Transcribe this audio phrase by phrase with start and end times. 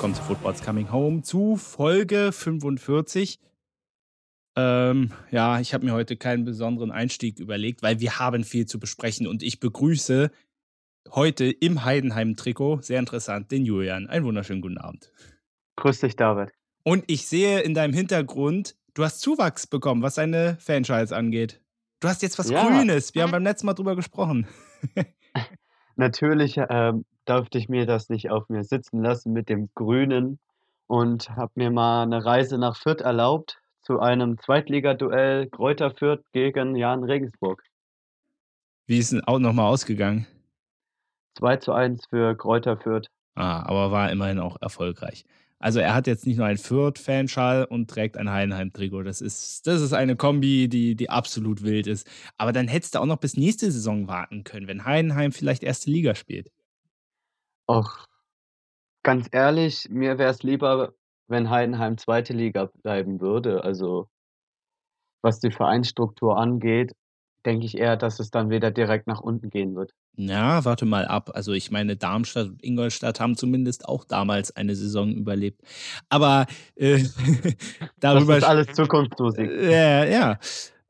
[0.00, 3.38] willkommen zu Football's Coming Home zu Folge 45.
[4.56, 8.80] Ähm, ja, ich habe mir heute keinen besonderen Einstieg überlegt, weil wir haben viel zu
[8.80, 10.30] besprechen und ich begrüße
[11.10, 14.06] heute im Heidenheim-Trikot, sehr interessant, den Julian.
[14.06, 15.12] Einen wunderschönen guten Abend.
[15.76, 16.48] Grüß dich, David.
[16.82, 21.60] Und ich sehe in deinem Hintergrund, du hast Zuwachs bekommen, was deine Franchise angeht.
[22.00, 22.66] Du hast jetzt was ja.
[22.66, 23.14] Grünes.
[23.14, 24.48] Wir haben beim letzten Mal drüber gesprochen.
[26.00, 30.38] Natürlich ähm, durfte ich mir das nicht auf mir sitzen lassen mit dem Grünen
[30.86, 36.74] und habe mir mal eine Reise nach Fürth erlaubt zu einem Zweitligaduell Kräuter Fürth gegen
[36.74, 37.62] Jan Regensburg.
[38.86, 40.26] Wie ist es auch nochmal ausgegangen?
[41.34, 43.08] 2 zu 1 für Kräuter Fürth.
[43.34, 45.26] Ah, aber war immerhin auch erfolgreich.
[45.62, 49.02] Also er hat jetzt nicht nur einen Fürth-Fanschal und trägt ein Heidenheim-Trikot.
[49.02, 52.08] Das ist, das ist eine Kombi, die, die absolut wild ist.
[52.38, 55.90] Aber dann hättest du auch noch bis nächste Saison warten können, wenn Heidenheim vielleicht erste
[55.90, 56.50] Liga spielt.
[57.68, 58.06] Och,
[59.02, 60.94] ganz ehrlich, mir wäre es lieber,
[61.28, 63.62] wenn Heidenheim zweite Liga bleiben würde.
[63.62, 64.08] Also
[65.22, 66.92] was die Vereinsstruktur angeht,
[67.44, 69.92] denke ich eher, dass es dann wieder direkt nach unten gehen wird.
[70.16, 71.30] Ja, warte mal ab.
[71.34, 75.62] Also ich meine, Darmstadt und Ingolstadt haben zumindest auch damals eine Saison überlebt.
[76.08, 77.04] Aber äh,
[78.00, 78.34] darüber.
[78.34, 79.50] Das ist alles Zukunftsmusik.
[79.50, 80.38] Äh, ja.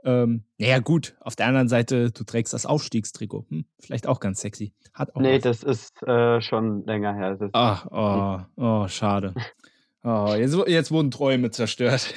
[0.05, 1.15] Ähm, naja, gut.
[1.21, 3.47] Auf der anderen Seite, du trägst das Aufstiegstrikot.
[3.51, 4.73] Hm, vielleicht auch ganz sexy.
[4.95, 5.61] Hat auch nee, was.
[5.61, 7.39] das ist äh, schon länger her.
[7.53, 9.35] Ach, oh, oh, schade.
[10.03, 12.15] Oh, jetzt, jetzt wurden Träume zerstört.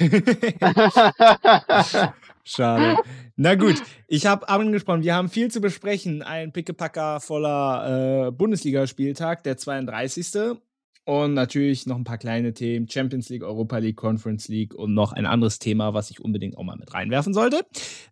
[2.44, 2.96] Schade.
[3.36, 6.22] Na gut, ich habe angesprochen, wir haben viel zu besprechen.
[6.22, 10.58] Ein Pickepacker voller äh, Bundesligaspieltag, der 32.
[11.06, 15.12] Und natürlich noch ein paar kleine Themen: Champions League, Europa League, Conference League und noch
[15.12, 17.66] ein anderes Thema, was ich unbedingt auch mal mit reinwerfen sollte.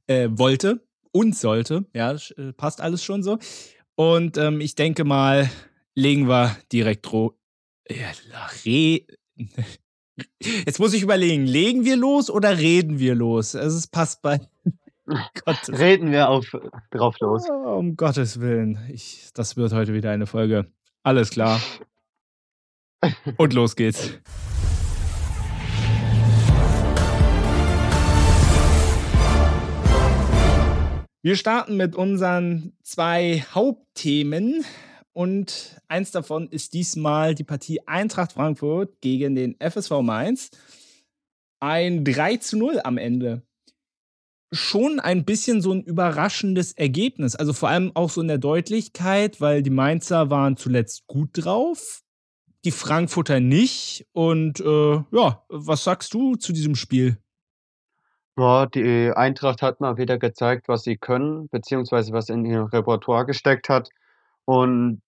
[0.06, 1.86] Äh, wollte und sollte.
[1.94, 3.38] Ja, äh, passt alles schon so.
[3.94, 5.50] Und ähm, ich denke mal,
[5.94, 7.38] legen wir direkt ro
[7.90, 8.06] ja,
[8.64, 9.02] re
[10.40, 13.54] Jetzt muss ich überlegen, legen wir los oder reden wir los?
[13.54, 14.40] Also es passt bei.
[15.68, 16.46] Reden wir auf,
[16.90, 17.44] drauf los.
[17.50, 18.78] Oh, um Gottes Willen.
[18.88, 20.70] Ich, das wird heute wieder eine Folge.
[21.02, 21.60] Alles klar.
[23.36, 24.12] Und los geht's.
[31.24, 34.64] Wir starten mit unseren zwei Hauptthemen.
[35.12, 40.50] Und eins davon ist diesmal die Partie Eintracht Frankfurt gegen den FSV Mainz.
[41.60, 43.42] Ein 3 zu 0 am Ende.
[44.52, 47.36] Schon ein bisschen so ein überraschendes Ergebnis.
[47.36, 52.02] Also vor allem auch so in der Deutlichkeit, weil die Mainzer waren zuletzt gut drauf,
[52.64, 54.06] die Frankfurter nicht.
[54.12, 57.18] Und äh, ja, was sagst du zu diesem Spiel?
[58.38, 63.26] Ja, die Eintracht hat mal wieder gezeigt, was sie können, beziehungsweise was in ihr Repertoire
[63.26, 63.90] gesteckt hat.
[64.44, 65.00] Und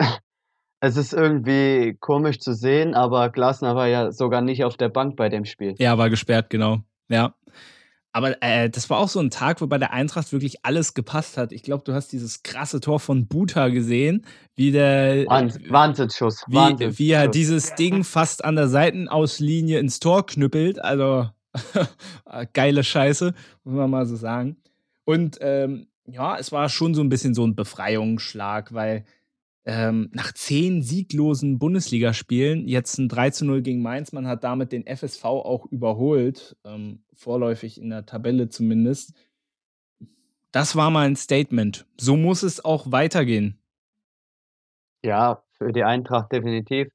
[0.80, 5.16] es ist irgendwie komisch zu sehen, aber Glasner war ja sogar nicht auf der Bank
[5.16, 5.74] bei dem Spiel.
[5.78, 6.78] Ja, war gesperrt, genau.
[7.08, 7.34] Ja.
[8.12, 11.36] Aber äh, das war auch so ein Tag, wo bei der Eintracht wirklich alles gepasst
[11.36, 11.52] hat.
[11.52, 14.24] Ich glaube, du hast dieses krasse Tor von Buta gesehen,
[14.56, 16.98] wie der Wahnsinnsschuss, wie, Wahnsinnsschuss.
[16.98, 20.82] wie er dieses Ding fast an der Seitenauslinie ins Tor knüppelt.
[20.82, 21.28] Also
[22.54, 23.34] geile Scheiße,
[23.64, 24.56] muss man mal so sagen.
[25.04, 29.04] Und ähm, ja, es war schon so ein bisschen so ein Befreiungsschlag, weil
[29.64, 34.72] ähm, nach zehn sieglosen Bundesligaspielen jetzt ein 3 zu 0 gegen Mainz, man hat damit
[34.72, 39.12] den FSV auch überholt, ähm, vorläufig in der Tabelle zumindest.
[40.52, 41.86] Das war mal ein Statement.
[41.98, 43.58] So muss es auch weitergehen.
[45.04, 46.88] Ja, für die Eintracht definitiv.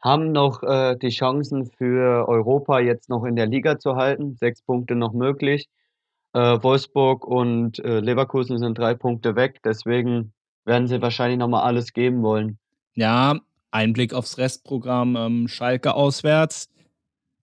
[0.00, 4.36] Haben noch äh, die Chancen für Europa jetzt noch in der Liga zu halten.
[4.36, 5.68] Sechs Punkte noch möglich.
[6.34, 10.32] Äh, Wolfsburg und äh, Leverkusen sind drei Punkte weg, deswegen
[10.64, 12.58] werden sie wahrscheinlich nochmal alles geben wollen.
[12.94, 13.40] Ja,
[13.70, 16.68] ein Blick aufs Restprogramm ähm, Schalke auswärts.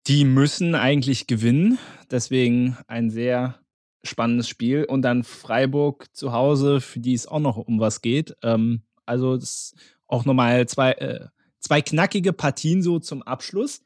[0.07, 1.80] Die müssen eigentlich gewinnen,
[2.12, 3.59] deswegen ein sehr
[4.03, 4.83] spannendes Spiel.
[4.83, 8.36] Und dann Freiburg zu Hause, für die es auch noch um was geht.
[8.44, 9.74] Ähm, also das
[10.07, 11.27] auch nochmal zwei, äh,
[11.59, 13.81] zwei knackige Partien so zum Abschluss.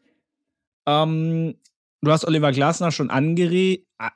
[0.88, 1.55] Ähm,
[2.01, 3.09] Du hast Oliver Glasner schon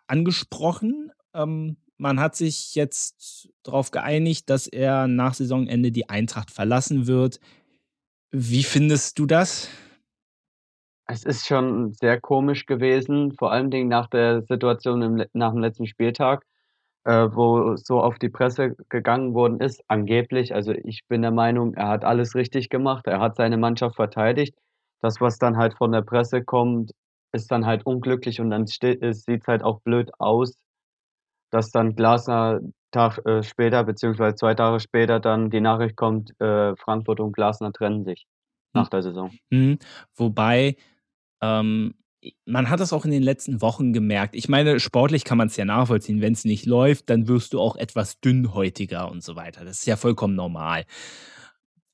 [0.08, 1.12] angesprochen.
[1.34, 7.40] Ähm, man hat sich jetzt darauf geeinigt, dass er nach Saisonende die Eintracht verlassen wird.
[8.32, 9.70] Wie findest du das?
[11.06, 15.86] Es ist schon sehr komisch gewesen, vor allem nach der Situation im, nach dem letzten
[15.86, 16.46] Spieltag,
[17.04, 20.56] äh, wo so auf die Presse gegangen worden ist, angeblich.
[20.56, 24.56] Also ich bin der Meinung, er hat alles richtig gemacht, er hat seine Mannschaft verteidigt.
[25.02, 26.92] Das, was dann halt von der Presse kommt,
[27.32, 30.56] ist dann halt unglücklich und dann sieht es halt auch blöd aus,
[31.50, 32.62] dass dann Glasner
[32.92, 37.72] Tag äh, später, beziehungsweise zwei Tage später dann die Nachricht kommt, äh, Frankfurt und Glasner
[37.72, 38.26] trennen sich.
[38.74, 39.32] nach der Saison.
[39.50, 39.80] Mhm.
[40.16, 40.76] Wobei,
[41.42, 41.96] ähm,
[42.46, 44.36] man hat das auch in den letzten Wochen gemerkt.
[44.36, 46.22] Ich meine, sportlich kann man es ja nachvollziehen.
[46.22, 49.66] Wenn es nicht läuft, dann wirst du auch etwas dünnhäutiger und so weiter.
[49.66, 50.86] Das ist ja vollkommen normal.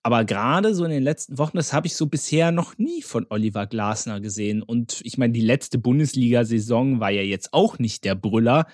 [0.07, 3.27] Aber gerade so in den letzten Wochen, das habe ich so bisher noch nie von
[3.29, 4.63] Oliver Glasner gesehen.
[4.63, 8.67] Und ich meine, die letzte Bundesliga-Saison war ja jetzt auch nicht der Brüller.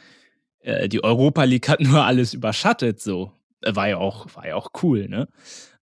[0.59, 3.31] Äh, die Europa League hat nur alles überschattet, so.
[3.61, 5.27] Äh, war ja auch, war ja auch cool, ne?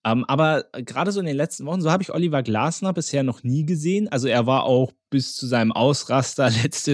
[0.04, 3.42] Ähm, aber gerade so in den letzten Wochen, so habe ich Oliver Glasner bisher noch
[3.42, 4.06] nie gesehen.
[4.08, 6.92] Also er war auch bis zu seinem Ausraster letzte,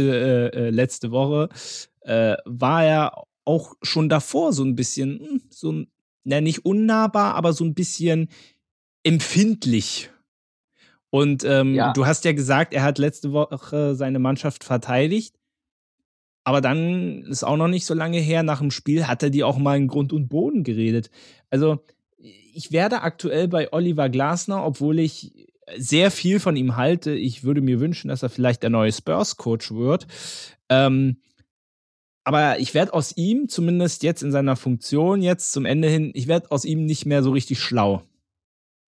[0.55, 1.49] äh, äh, letzte Woche,
[2.03, 5.89] äh, war er auch schon davor so ein bisschen, hm, so ein,
[6.25, 8.29] ja, nicht unnahbar, aber so ein bisschen
[9.03, 10.11] empfindlich.
[11.11, 11.93] Und ähm, ja.
[11.93, 15.37] du hast ja gesagt, er hat letzte Woche seine Mannschaft verteidigt.
[16.43, 19.45] Aber dann ist auch noch nicht so lange her, nach dem Spiel hat er die
[19.45, 21.11] auch mal in Grund und Boden geredet.
[21.51, 21.85] Also
[22.19, 27.13] ich werde aktuell bei Oliver Glasner, obwohl ich sehr viel von ihm halte.
[27.13, 30.07] Ich würde mir wünschen, dass er vielleicht der neue Spurs-Coach wird.
[30.69, 31.19] Ähm,
[32.25, 36.27] aber ich werde aus ihm, zumindest jetzt in seiner Funktion, jetzt zum Ende hin, ich
[36.27, 38.03] werde aus ihm nicht mehr so richtig schlau.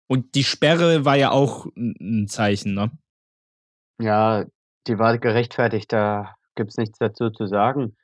[0.09, 2.91] Und die Sperre war ja auch ein Zeichen, ne?
[4.01, 4.45] Ja,
[4.87, 7.97] die war gerechtfertigt, da gibt es nichts dazu zu sagen.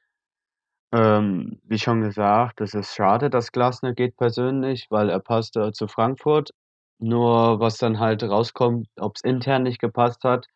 [0.93, 5.87] Ähm, wie schon gesagt, es ist schade, dass Glasner geht persönlich, weil er passte zu
[5.87, 6.51] Frankfurt.
[6.99, 10.47] Nur was dann halt rauskommt, ob es intern nicht gepasst hat.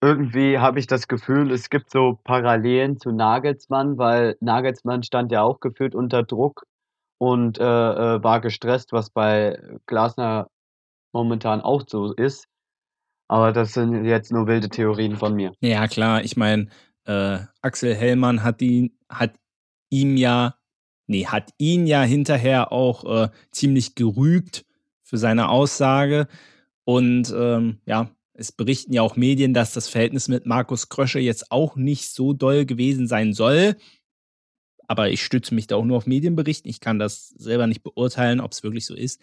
[0.00, 5.42] Irgendwie habe ich das Gefühl, es gibt so Parallelen zu Nagelsmann, weil Nagelsmann stand ja
[5.42, 6.66] auch gefühlt unter Druck
[7.18, 10.48] und, äh, äh, war gestresst, was bei Glasner
[11.12, 12.46] momentan auch so ist.
[13.28, 15.52] Aber das sind jetzt nur wilde Theorien von mir.
[15.60, 16.22] Ja, klar.
[16.22, 16.68] Ich meine,
[17.04, 19.34] äh, Axel Hellmann hat ihn, hat
[19.90, 20.54] ihm ja,
[21.06, 24.64] nee, hat ihn ja hinterher auch äh, ziemlich gerügt
[25.02, 26.28] für seine Aussage.
[26.84, 31.50] Und ähm, ja, es berichten ja auch Medien, dass das Verhältnis mit Markus Krösche jetzt
[31.50, 33.74] auch nicht so doll gewesen sein soll.
[34.86, 36.70] Aber ich stütze mich da auch nur auf Medienberichten.
[36.70, 39.20] Ich kann das selber nicht beurteilen, ob es wirklich so ist.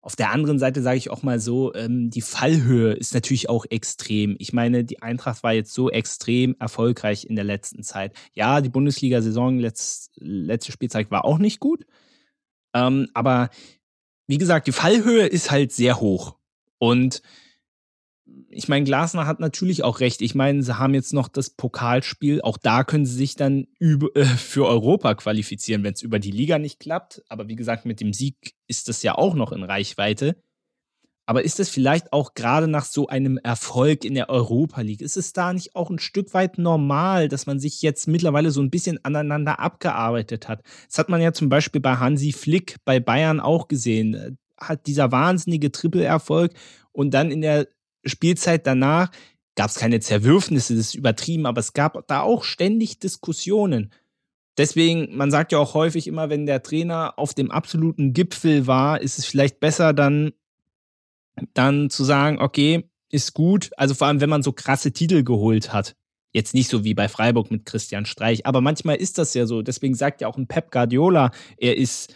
[0.00, 3.64] Auf der anderen Seite sage ich auch mal so, ähm, die Fallhöhe ist natürlich auch
[3.70, 4.34] extrem.
[4.40, 8.12] Ich meine, die Eintracht war jetzt so extrem erfolgreich in der letzten Zeit.
[8.34, 11.86] Ja, die Bundesliga-Saison, letzt, letzte Spielzeit war auch nicht gut.
[12.74, 13.50] Ähm, aber
[14.26, 16.36] wie gesagt, die Fallhöhe ist halt sehr hoch.
[16.78, 17.22] Und
[18.52, 20.22] ich meine, Glasner hat natürlich auch recht.
[20.22, 22.42] Ich meine, sie haben jetzt noch das Pokalspiel.
[22.42, 26.30] Auch da können sie sich dann über, äh, für Europa qualifizieren, wenn es über die
[26.30, 27.22] Liga nicht klappt.
[27.28, 30.36] Aber wie gesagt, mit dem Sieg ist das ja auch noch in Reichweite.
[31.24, 35.16] Aber ist es vielleicht auch gerade nach so einem Erfolg in der Europa League, ist
[35.16, 38.70] es da nicht auch ein Stück weit normal, dass man sich jetzt mittlerweile so ein
[38.70, 40.62] bisschen aneinander abgearbeitet hat?
[40.88, 44.36] Das hat man ja zum Beispiel bei Hansi Flick bei Bayern auch gesehen.
[44.58, 46.52] Hat dieser wahnsinnige Triple-Erfolg
[46.90, 47.68] und dann in der
[48.04, 49.10] Spielzeit danach
[49.54, 53.92] gab es keine Zerwürfnisse, das ist übertrieben, aber es gab da auch ständig Diskussionen.
[54.58, 59.00] Deswegen, man sagt ja auch häufig immer, wenn der Trainer auf dem absoluten Gipfel war,
[59.00, 60.32] ist es vielleicht besser, dann,
[61.54, 63.70] dann zu sagen, okay, ist gut.
[63.76, 65.96] Also vor allem, wenn man so krasse Titel geholt hat.
[66.32, 69.60] Jetzt nicht so wie bei Freiburg mit Christian Streich, aber manchmal ist das ja so.
[69.60, 72.14] Deswegen sagt ja auch ein Pep Guardiola, er ist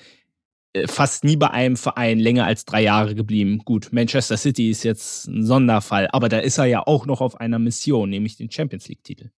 [0.87, 3.59] fast nie bei einem Verein länger als drei Jahre geblieben.
[3.65, 7.41] Gut, Manchester City ist jetzt ein Sonderfall, aber da ist er ja auch noch auf
[7.41, 9.31] einer Mission, nämlich den Champions League-Titel.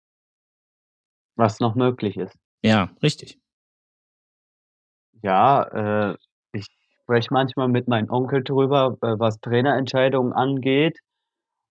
[1.35, 2.37] Was noch möglich ist.
[2.63, 3.39] Ja, richtig.
[5.21, 6.17] Ja, äh,
[6.51, 6.67] ich
[7.03, 10.99] spreche manchmal mit meinem Onkel drüber, äh, was Trainerentscheidungen angeht.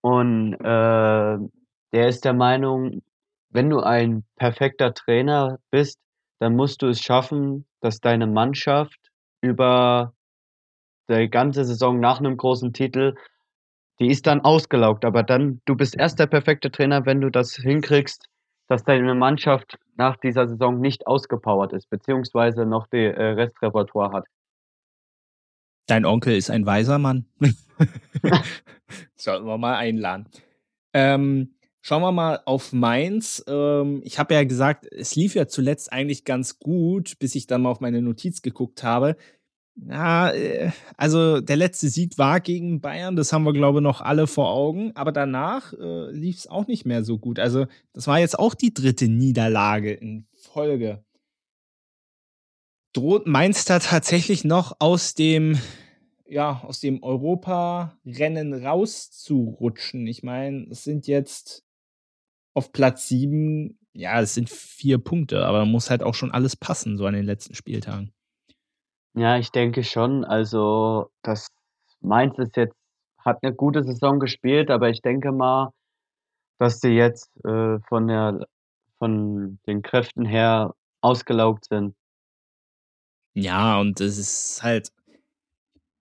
[0.01, 1.39] Und äh,
[1.93, 3.03] der ist der Meinung,
[3.51, 5.99] wenn du ein perfekter Trainer bist,
[6.39, 9.08] dann musst du es schaffen, dass deine Mannschaft
[9.41, 10.15] über
[11.09, 13.15] die ganze Saison nach einem großen Titel,
[13.99, 15.05] die ist dann ausgelaugt.
[15.05, 18.29] Aber dann, du bist erst der perfekte Trainer, wenn du das hinkriegst,
[18.69, 24.27] dass deine Mannschaft nach dieser Saison nicht ausgepowert ist, beziehungsweise noch die äh, Restrepertoire hat.
[25.87, 27.25] Dein Onkel ist ein weiser Mann.
[29.17, 30.29] Sollten wir mal einladen.
[30.93, 33.45] Ähm, Schauen wir mal auf Mainz.
[33.47, 37.63] Ähm, ich habe ja gesagt, es lief ja zuletzt eigentlich ganz gut, bis ich dann
[37.63, 39.17] mal auf meine Notiz geguckt habe.
[39.87, 44.01] Ja, äh, also der letzte Sieg war gegen Bayern, das haben wir, glaube ich, noch
[44.01, 44.93] alle vor Augen.
[44.97, 47.39] Aber danach äh, lief es auch nicht mehr so gut.
[47.39, 51.05] Also, das war jetzt auch die dritte Niederlage in Folge.
[52.93, 55.59] Droht Mainz da tatsächlich noch aus dem
[56.31, 60.07] ja, aus dem Europa-Rennen rauszurutschen.
[60.07, 61.65] Ich meine, es sind jetzt
[62.59, 66.99] auf Platz 7, ja, es sind vier Punkte, aber muss halt auch schon alles passen,
[66.99, 68.13] so an den letzten Spieltagen.
[69.15, 70.25] Ja, ich denke schon.
[70.25, 71.49] Also, das
[72.01, 72.77] Mainz ist jetzt
[73.25, 75.73] hat eine gute Saison gespielt, aber ich denke mal,
[76.59, 78.47] dass sie jetzt äh, von, der,
[78.99, 81.95] von den Kräften her ausgelaugt sind.
[83.35, 84.93] Ja, und es ist halt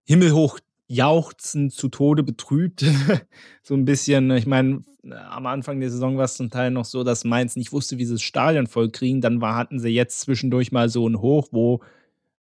[0.06, 2.86] himmelhoch jauchzend zu Tode betrübt.
[3.64, 4.84] so ein bisschen, ich meine,
[5.30, 8.06] am Anfang der Saison war es zum Teil noch so, dass Mainz nicht wusste, wie
[8.06, 9.22] sie das Stadion voll kriegen.
[9.22, 11.82] Dann war, hatten sie jetzt zwischendurch mal so ein Hoch, wo,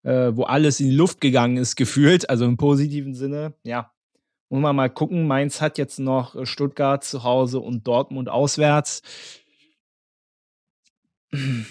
[0.04, 2.30] äh, wo alles in die Luft gegangen ist, gefühlt.
[2.30, 3.54] Also im positiven Sinne.
[3.64, 3.92] Ja,
[4.50, 5.28] muss man mal gucken.
[5.28, 9.02] Mainz hat jetzt noch Stuttgart zu Hause und Dortmund auswärts.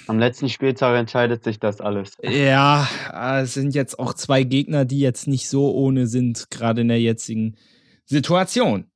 [0.07, 2.16] Am letzten Spieltag entscheidet sich das alles.
[2.23, 2.88] Ja,
[3.42, 7.00] es sind jetzt auch zwei Gegner, die jetzt nicht so ohne sind, gerade in der
[7.00, 7.57] jetzigen
[8.04, 8.87] Situation.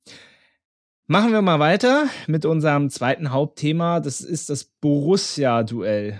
[1.06, 4.00] Machen wir mal weiter mit unserem zweiten Hauptthema.
[4.00, 6.18] Das ist das Borussia-Duell.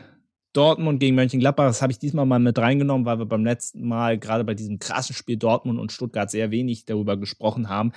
[0.52, 1.66] Dortmund gegen Mönchengladbach.
[1.66, 4.78] Das habe ich diesmal mal mit reingenommen, weil wir beim letzten Mal gerade bei diesem
[4.78, 7.92] krassen Spiel Dortmund und Stuttgart sehr wenig darüber gesprochen haben.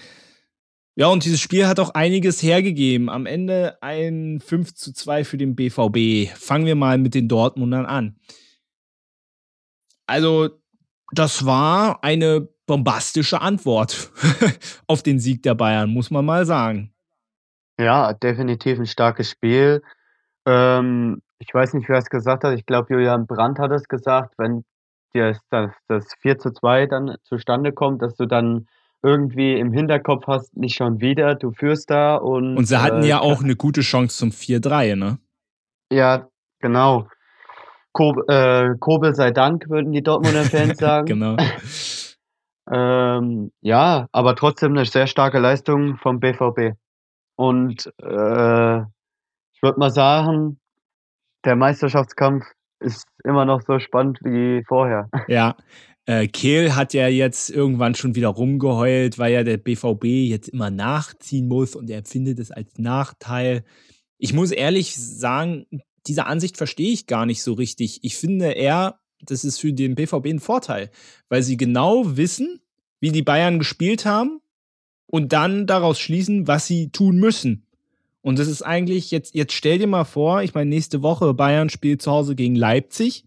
[0.99, 3.09] Ja, und dieses Spiel hat auch einiges hergegeben.
[3.09, 6.29] Am Ende ein 5 zu 2 für den BVB.
[6.37, 8.17] Fangen wir mal mit den Dortmundern an.
[10.07, 10.49] Also,
[11.13, 14.11] das war eine bombastische Antwort
[14.87, 16.91] auf den Sieg der Bayern, muss man mal sagen.
[17.79, 19.81] Ja, definitiv ein starkes Spiel.
[20.45, 22.57] Ähm, ich weiß nicht, wer es gesagt hat.
[22.57, 24.65] Ich glaube, Julian Brandt hat es gesagt, wenn
[25.13, 28.67] dir das, das 4 zu 2 dann zustande kommt, dass du dann
[29.01, 32.57] irgendwie im Hinterkopf hast, nicht schon wieder, du führst da und.
[32.57, 35.19] Und sie hatten äh, ja auch eine gute Chance zum 4-3, ne?
[35.91, 36.27] Ja,
[36.59, 37.07] genau.
[37.91, 41.05] Kob, äh, Kobel sei Dank, würden die Dortmunder Fans sagen.
[41.05, 41.37] genau.
[42.71, 46.77] ähm, ja, aber trotzdem eine sehr starke Leistung vom BVB.
[47.35, 50.59] Und äh, ich würde mal sagen,
[51.45, 52.45] der Meisterschaftskampf
[52.79, 55.09] ist immer noch so spannend wie vorher.
[55.27, 55.55] Ja,
[56.33, 61.47] Kehl hat ja jetzt irgendwann schon wieder rumgeheult, weil ja der BVB jetzt immer nachziehen
[61.47, 63.63] muss und er empfindet es als Nachteil.
[64.17, 65.67] Ich muss ehrlich sagen,
[66.07, 67.99] diese Ansicht verstehe ich gar nicht so richtig.
[68.03, 70.89] Ich finde eher, das ist für den BVB ein Vorteil,
[71.27, 72.59] weil sie genau wissen,
[72.99, 74.41] wie die Bayern gespielt haben
[75.05, 77.67] und dann daraus schließen, was sie tun müssen.
[78.21, 81.69] Und das ist eigentlich jetzt, jetzt stell dir mal vor, ich meine, nächste Woche Bayern
[81.69, 83.25] spielt zu Hause gegen Leipzig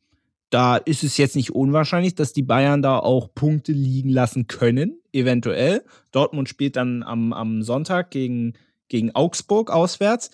[0.52, 5.00] da ist es jetzt nicht unwahrscheinlich, dass die Bayern da auch Punkte liegen lassen können,
[5.12, 5.82] eventuell.
[6.10, 8.52] Dortmund spielt dann am, am Sonntag gegen,
[8.88, 10.30] gegen Augsburg auswärts.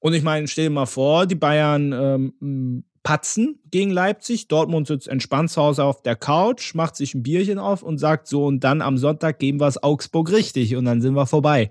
[0.00, 4.48] Und ich meine, stell dir mal vor, die Bayern ähm, patzen gegen Leipzig.
[4.48, 8.26] Dortmund sitzt entspannt zu Hause auf der Couch, macht sich ein Bierchen auf und sagt
[8.26, 11.70] so, und dann am Sonntag geben wir es Augsburg richtig und dann sind wir vorbei.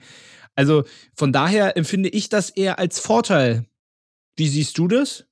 [0.56, 0.84] Also
[1.14, 3.66] von daher empfinde ich das eher als Vorteil.
[4.38, 5.26] Wie siehst du das?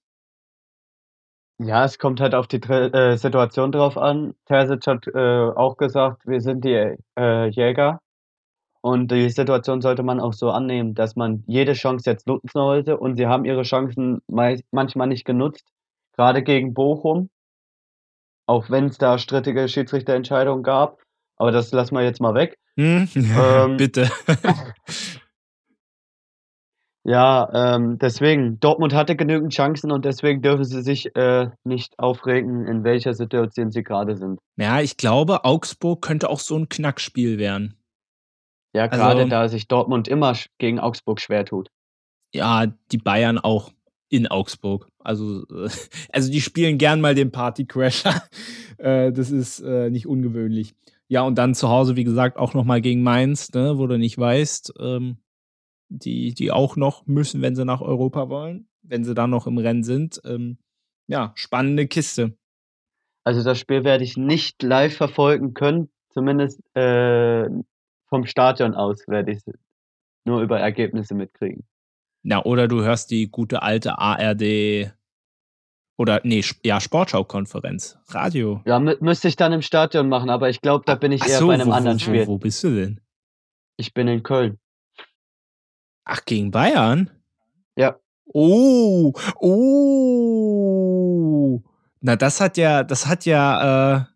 [1.61, 4.33] Ja, es kommt halt auf die äh, Situation drauf an.
[4.45, 7.99] Terzic hat äh, auch gesagt, wir sind die äh, Jäger.
[8.81, 12.97] Und die Situation sollte man auch so annehmen, dass man jede Chance jetzt nutzen sollte.
[12.97, 15.65] Und sie haben ihre Chancen manchmal nicht genutzt,
[16.15, 17.29] gerade gegen Bochum.
[18.47, 21.01] Auch wenn es da strittige Schiedsrichterentscheidungen gab.
[21.35, 22.57] Aber das lassen wir jetzt mal weg.
[22.77, 23.09] Hm?
[23.15, 24.09] Ähm, Bitte.
[27.09, 32.67] Ja, ähm, deswegen, Dortmund hatte genügend Chancen und deswegen dürfen sie sich äh, nicht aufregen,
[32.67, 34.39] in welcher Situation sie gerade sind.
[34.57, 37.73] Ja, ich glaube, Augsburg könnte auch so ein Knackspiel werden.
[38.75, 41.71] Ja, gerade also, da sich Dortmund immer gegen Augsburg schwer tut.
[42.31, 43.71] Ja, die Bayern auch
[44.09, 44.87] in Augsburg.
[44.99, 45.67] Also, äh,
[46.13, 48.21] also die spielen gern mal den Partycrasher.
[48.77, 50.75] äh, das ist äh, nicht ungewöhnlich.
[51.07, 54.19] Ja, und dann zu Hause, wie gesagt, auch nochmal gegen Mainz, ne, wo du nicht
[54.19, 55.17] weißt, ähm,
[55.89, 59.57] die, die auch noch müssen, wenn sie nach Europa wollen, wenn sie dann noch im
[59.57, 60.21] Rennen sind.
[60.25, 60.57] Ähm,
[61.07, 62.37] ja, spannende Kiste.
[63.23, 67.49] Also das Spiel werde ich nicht live verfolgen können, zumindest äh,
[68.07, 69.41] vom Stadion aus werde ich
[70.25, 71.67] nur über Ergebnisse mitkriegen.
[72.23, 74.93] Ja, oder du hörst die gute alte ARD
[75.97, 78.61] oder nee, ja, Sportschau-Konferenz, Radio.
[78.65, 81.27] Ja, mü müsste ich dann im Stadion machen, aber ich glaube, da bin ich Ach
[81.27, 82.27] eher so, bei einem wo, anderen wo, Spiel.
[82.27, 83.01] Wo bist du denn?
[83.77, 84.59] Ich bin in Köln.
[86.11, 87.11] Ach, gegen Bayern?
[87.75, 87.99] Ja.
[88.33, 90.81] Oh, oh.
[92.01, 94.07] Na, das hat ja, das hat ja,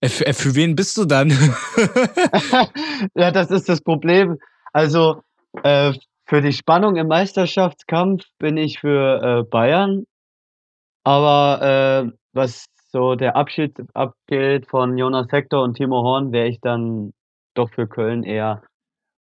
[0.00, 1.30] äh, für, äh, für wen bist du dann?
[3.14, 4.38] ja, das ist das Problem.
[4.72, 5.22] Also,
[5.62, 5.92] äh,
[6.24, 10.06] für die Spannung im Meisterschaftskampf bin ich für äh, Bayern.
[11.04, 16.60] Aber äh, was so der Abschied abgeht von Jonas Hector und Timo Horn, wäre ich
[16.60, 17.12] dann
[17.54, 18.64] doch für Köln eher.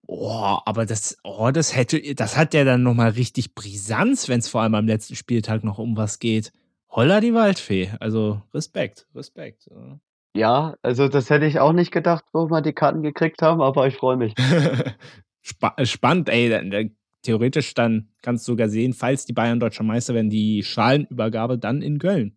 [0.06, 4.48] Oh, aber das, oh, das hätte, das hat ja dann nochmal richtig Brisanz, wenn es
[4.48, 6.52] vor allem am letzten Spieltag noch um was geht.
[6.90, 7.90] Holla die Waldfee.
[8.00, 9.68] Also Respekt, Respekt.
[10.36, 13.86] Ja, also das hätte ich auch nicht gedacht, wo wir die Karten gekriegt haben, aber
[13.86, 14.34] ich freue mich.
[15.42, 16.90] Spa äh, spannend, ey.
[17.22, 21.82] theoretisch dann kannst du sogar sehen, falls die Bayern deutscher Meister werden, die Schalenübergabe dann
[21.82, 22.36] in Köln.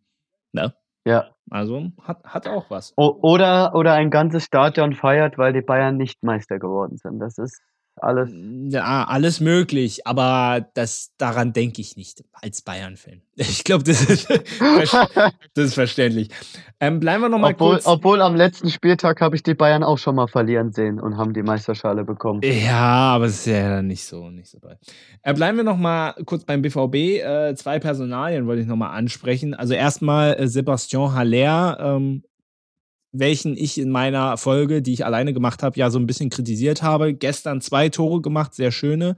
[0.52, 0.74] Ne?
[1.08, 1.30] Ja.
[1.50, 2.94] Also hat, hat auch was.
[2.98, 7.20] O oder, oder ein ganzes Stadion feiert, weil die Bayern nicht Meister geworden sind.
[7.20, 7.62] Das ist
[8.04, 8.30] alles.
[8.70, 13.22] Ja, alles möglich, aber das, daran denke ich nicht als Bayern-Fan.
[13.40, 14.28] Ich glaube, das, ist,
[15.54, 16.30] das ist verständlich.
[16.80, 17.86] Ähm, bleiben wir nochmal obwohl, kurz.
[17.86, 21.34] Obwohl am letzten Spieltag habe ich die Bayern auch schon mal verlieren sehen und haben
[21.34, 22.42] die Meisterschale bekommen.
[22.44, 24.78] Ja, aber es ist ja nicht so, nicht so doll.
[25.22, 26.96] Äh, bleiben wir nochmal kurz beim BVB.
[26.96, 29.54] Äh, zwei Personalien wollte ich nochmal ansprechen.
[29.54, 32.24] Also erstmal äh, Sebastian Haller, ähm,
[33.12, 36.84] welchen ich in meiner Folge, die ich alleine gemacht habe, ja so ein bisschen kritisiert
[36.84, 37.14] habe.
[37.14, 39.16] Gestern zwei Tore gemacht, sehr schöne.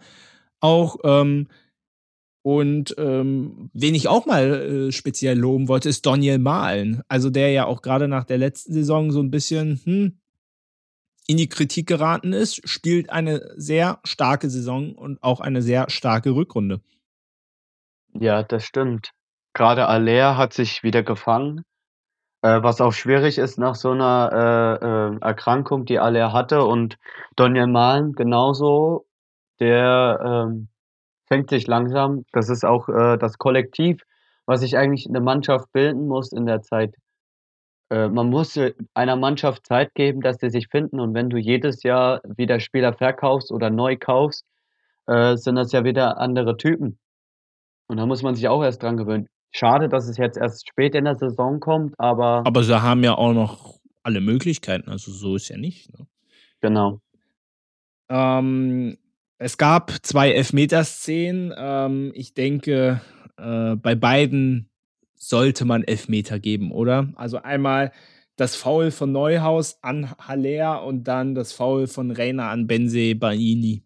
[0.60, 1.48] Auch ähm,
[2.42, 7.02] und ähm, wen ich auch mal äh, speziell loben wollte, ist Daniel Mahlen.
[7.08, 10.20] Also der ja auch gerade nach der letzten Saison so ein bisschen hm,
[11.28, 16.32] in die Kritik geraten ist, spielt eine sehr starke Saison und auch eine sehr starke
[16.32, 16.82] Rückrunde.
[18.14, 19.12] Ja, das stimmt.
[19.54, 21.64] Gerade Aller hat sich wieder gefangen.
[22.42, 24.30] Äh, was auch schwierig ist nach so einer
[24.82, 26.64] äh, äh, Erkrankung, die Aller hatte.
[26.64, 26.98] Und
[27.36, 29.06] Daniel Mahlen genauso,
[29.60, 30.20] der
[30.50, 30.70] ähm,
[31.28, 32.26] fängt sich langsam.
[32.32, 34.04] Das ist auch äh, das Kollektiv,
[34.46, 36.96] was sich eigentlich eine Mannschaft bilden muss in der Zeit.
[37.90, 38.58] Äh, man muss
[38.94, 41.00] einer Mannschaft Zeit geben, dass sie sich finden.
[41.02, 44.46] Und wenn du jedes Jahr wieder Spieler verkaufst oder neu kaufst,
[45.08, 47.00] äh, sind das ja wieder andere Typen.
[47.88, 49.30] Und da muss man sich auch erst dran gewöhnen.
[49.52, 52.44] Schade, dass es jetzt erst spät in der Saison kommt, aber.
[52.46, 55.92] Aber sie haben ja auch noch alle Möglichkeiten, also so ist ja nicht.
[55.98, 56.08] Ne?
[56.62, 57.02] Genau.
[58.10, 58.98] Ähm,
[59.38, 61.54] es gab zwei Elfmeterszenen.
[61.58, 63.02] Ähm, ich denke,
[63.38, 64.70] äh, bei beiden
[65.16, 67.10] sollte man Elfmeter geben, oder?
[67.16, 67.92] Also einmal
[68.36, 73.84] das Foul von Neuhaus an Haller und dann das Foul von Reina an Benze Baini.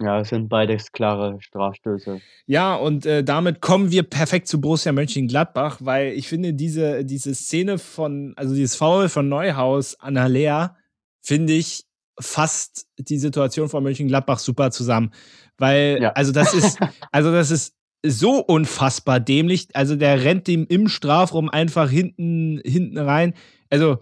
[0.00, 2.20] Ja, es sind beides klare Strafstöße.
[2.46, 7.34] Ja, und äh, damit kommen wir perfekt zu Borussia Mönchengladbach, weil ich finde, diese, diese
[7.34, 10.76] Szene von, also dieses Foul von Neuhaus an Haller,
[11.20, 11.84] finde ich,
[12.20, 15.12] fasst die Situation von Mönchengladbach super zusammen.
[15.56, 16.12] Weil, ja.
[16.12, 16.78] also das ist,
[17.12, 17.74] also das ist
[18.06, 19.68] so unfassbar dämlich.
[19.74, 23.34] Also der rennt dem im Strafraum einfach hinten, hinten rein.
[23.68, 23.98] Also,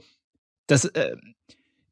[0.66, 1.16] das, äh,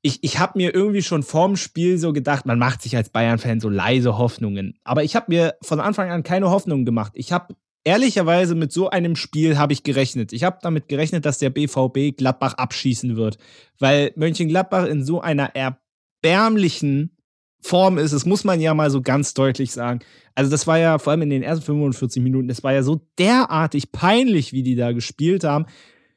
[0.07, 3.61] ich, ich habe mir irgendwie schon vorm Spiel so gedacht, man macht sich als Bayern-Fan
[3.61, 4.79] so leise Hoffnungen.
[4.85, 7.13] Aber ich habe mir von Anfang an keine Hoffnungen gemacht.
[7.15, 10.35] Ich habe ehrlicherweise mit so einem Spiel habe ich gerechnet.
[10.35, 13.39] Ich habe damit gerechnet, dass der BVB Gladbach abschießen wird,
[13.79, 17.17] weil Mönchengladbach in so einer erbärmlichen
[17.63, 18.13] Form ist.
[18.13, 20.01] Das muss man ja mal so ganz deutlich sagen.
[20.35, 23.01] Also das war ja vor allem in den ersten 45 Minuten, das war ja so
[23.19, 25.65] derartig peinlich, wie die da gespielt haben.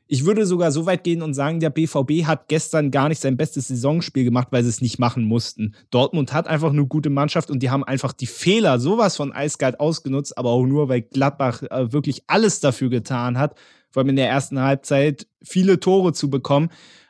[0.08, 3.38] Ich würde sogar so weit gehen und sagen, der BVB hat gestern gar nicht sein
[3.38, 5.76] bestes Saisonspiel gemacht, weil sie es nicht machen mussten.
[5.92, 9.80] Dortmund hat einfach eine gute Mannschaft und die haben einfach die Fehler sowas von eiskalt
[9.80, 13.58] ausgenutzt, aber auch nur, weil Gladbach äh, wirklich alles dafür getan hat,
[13.92, 16.70] vor allem in der ersten Halbzeit viele Tore zu bekommen.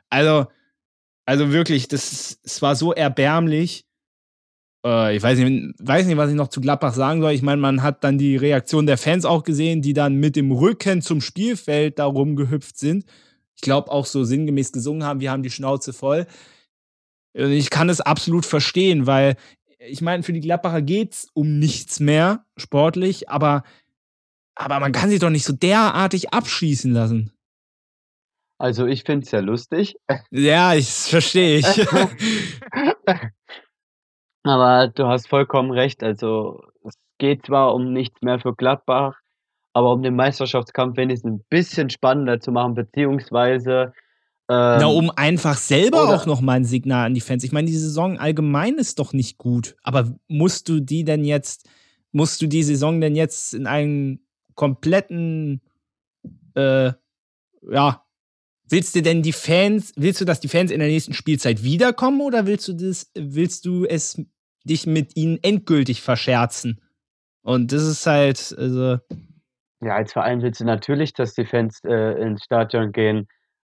[0.09, 0.47] Also,
[1.25, 3.86] also wirklich, das, es war so erbärmlich.
[4.87, 7.33] Äh, ich weiß nicht, weiß nicht, was ich noch zu Gladbach sagen soll.
[7.33, 10.51] Ich meine, man hat dann die Reaktion der Fans auch gesehen, die dann mit dem
[10.51, 13.05] Rücken zum Spielfeld da rumgehüpft sind.
[13.55, 16.25] Ich glaube auch so sinngemäß gesungen haben, wir haben die Schnauze voll.
[17.35, 19.35] Und ich kann es absolut verstehen, weil
[19.79, 23.63] ich meine, für die Gladbacher geht es um nichts mehr sportlich, aber,
[24.55, 27.31] aber man kann sich doch nicht so derartig abschießen lassen.
[28.59, 29.97] Also ich finde es ja lustig.
[30.31, 31.65] Ja, ich verstehe ich.
[34.49, 36.03] Aber du hast vollkommen recht.
[36.03, 39.15] Also, es geht zwar um nichts mehr für Gladbach,
[39.73, 43.93] aber um den Meisterschaftskampf wenigstens ein bisschen spannender zu machen, beziehungsweise
[44.49, 47.43] ähm, Na, um einfach selber auch noch mal ein Signal an die Fans.
[47.43, 49.75] Ich meine, die Saison allgemein ist doch nicht gut.
[49.83, 51.69] Aber musst du die denn jetzt,
[52.13, 55.61] musst du die Saison denn jetzt in einen kompletten,
[56.55, 56.93] äh,
[57.69, 58.05] ja,
[58.69, 62.21] willst du denn die Fans, willst du, dass die Fans in der nächsten Spielzeit wiederkommen
[62.21, 64.21] oder willst du das, willst du es
[64.67, 66.81] dich mit ihnen endgültig verscherzen.
[67.43, 68.97] Und das ist halt, also.
[69.81, 73.27] Ja, als Verein willst du natürlich, dass die Fans äh, ins Stadion gehen.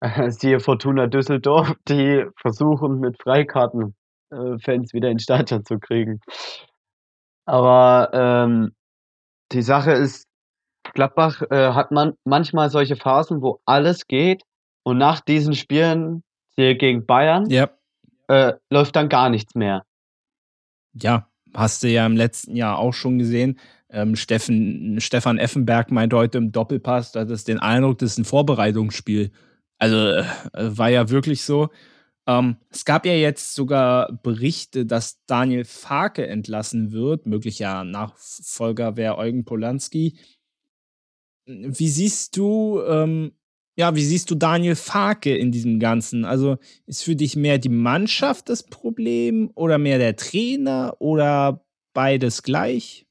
[0.28, 3.94] Siehe Fortuna Düsseldorf, die versuchen mit Freikarten
[4.30, 6.20] äh, Fans wieder ins Stadion zu kriegen.
[7.46, 8.72] Aber ähm,
[9.52, 10.26] die Sache ist,
[10.94, 14.42] Gladbach äh, hat man manchmal solche Phasen, wo alles geht
[14.82, 16.22] und nach diesen Spielen
[16.56, 17.78] hier gegen Bayern yep.
[18.28, 19.84] äh, läuft dann gar nichts mehr
[20.94, 23.58] ja, hast du ja im letzten Jahr auch schon gesehen.
[23.90, 28.24] Ähm, Steffen, Stefan Effenberg meint heute im Doppelpass, dass es den Eindruck, das ist ein
[28.24, 29.32] Vorbereitungsspiel.
[29.78, 31.70] Also äh, war ja wirklich so.
[32.26, 37.26] Ähm, es gab ja jetzt sogar Berichte, dass Daniel Farke entlassen wird.
[37.26, 40.18] Möglicher Nachfolger wäre Eugen Polanski.
[41.46, 43.32] Wie siehst du, ähm,
[43.76, 46.24] ja, wie siehst du Daniel Farke in diesem Ganzen?
[46.24, 52.42] Also ist für dich mehr die Mannschaft das Problem oder mehr der Trainer oder beides
[52.42, 53.06] gleich?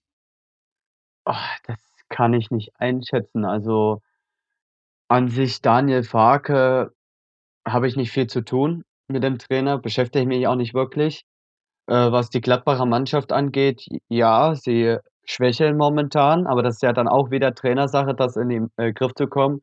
[1.25, 1.33] Oh,
[1.65, 1.77] das
[2.09, 3.45] kann ich nicht einschätzen.
[3.45, 4.01] Also
[5.07, 6.93] an sich Daniel Farke
[7.67, 11.25] habe ich nicht viel zu tun mit dem Trainer, beschäftige ich mich auch nicht wirklich.
[11.87, 17.07] Äh, was die Gladbacher Mannschaft angeht, ja, sie schwächeln momentan, aber das ist ja dann
[17.07, 19.61] auch wieder Trainersache, das in den äh, Griff zu kommen.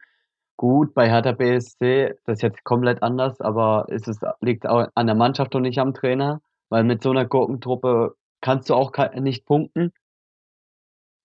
[0.56, 5.06] Gut, bei Hertha BSC, das ist jetzt komplett anders, aber ist es liegt auch an
[5.06, 6.40] der Mannschaft und nicht am Trainer,
[6.70, 9.92] weil mit so einer Gurkentruppe kannst du auch nicht punkten.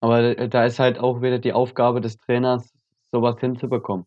[0.01, 2.73] Aber da ist halt auch wieder die Aufgabe des Trainers,
[3.11, 4.05] sowas hinzubekommen.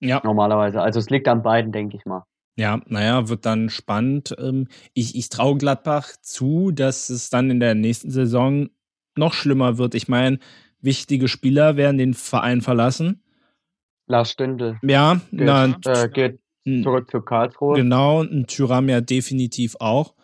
[0.00, 0.20] Ja.
[0.22, 0.82] Normalerweise.
[0.82, 2.24] Also es liegt an beiden, denke ich mal.
[2.56, 4.34] Ja, naja, wird dann spannend.
[4.38, 8.68] Ähm, ich, ich traue Gladbach zu, dass es dann in der nächsten Saison
[9.16, 9.94] noch schlimmer wird.
[9.94, 10.38] Ich meine,
[10.80, 13.23] wichtige Spieler werden den Verein verlassen.
[14.06, 14.78] Lars Stindl.
[14.82, 17.76] Ja, geht, na, äh, geht zurück zu Karlsruhe.
[17.76, 20.14] Genau, und Tyram ja definitiv auch.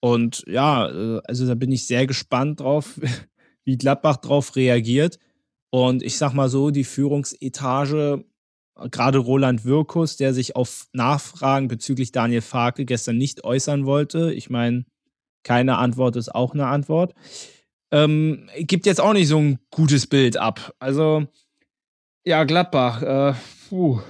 [0.00, 2.98] Und ja, äh, also da bin ich sehr gespannt drauf,
[3.64, 5.18] wie Gladbach drauf reagiert.
[5.70, 8.24] Und ich sag mal so, die Führungsetage
[8.90, 14.32] gerade Roland Wirkus, der sich auf Nachfragen bezüglich Daniel Farke gestern nicht äußern wollte.
[14.32, 14.84] Ich meine,
[15.42, 17.14] keine Antwort ist auch eine Antwort.
[17.92, 20.74] Ähm, gibt jetzt auch nicht so ein gutes Bild ab.
[20.78, 21.26] Also,
[22.24, 23.34] ja, Gladbach, äh,
[23.68, 24.00] puh,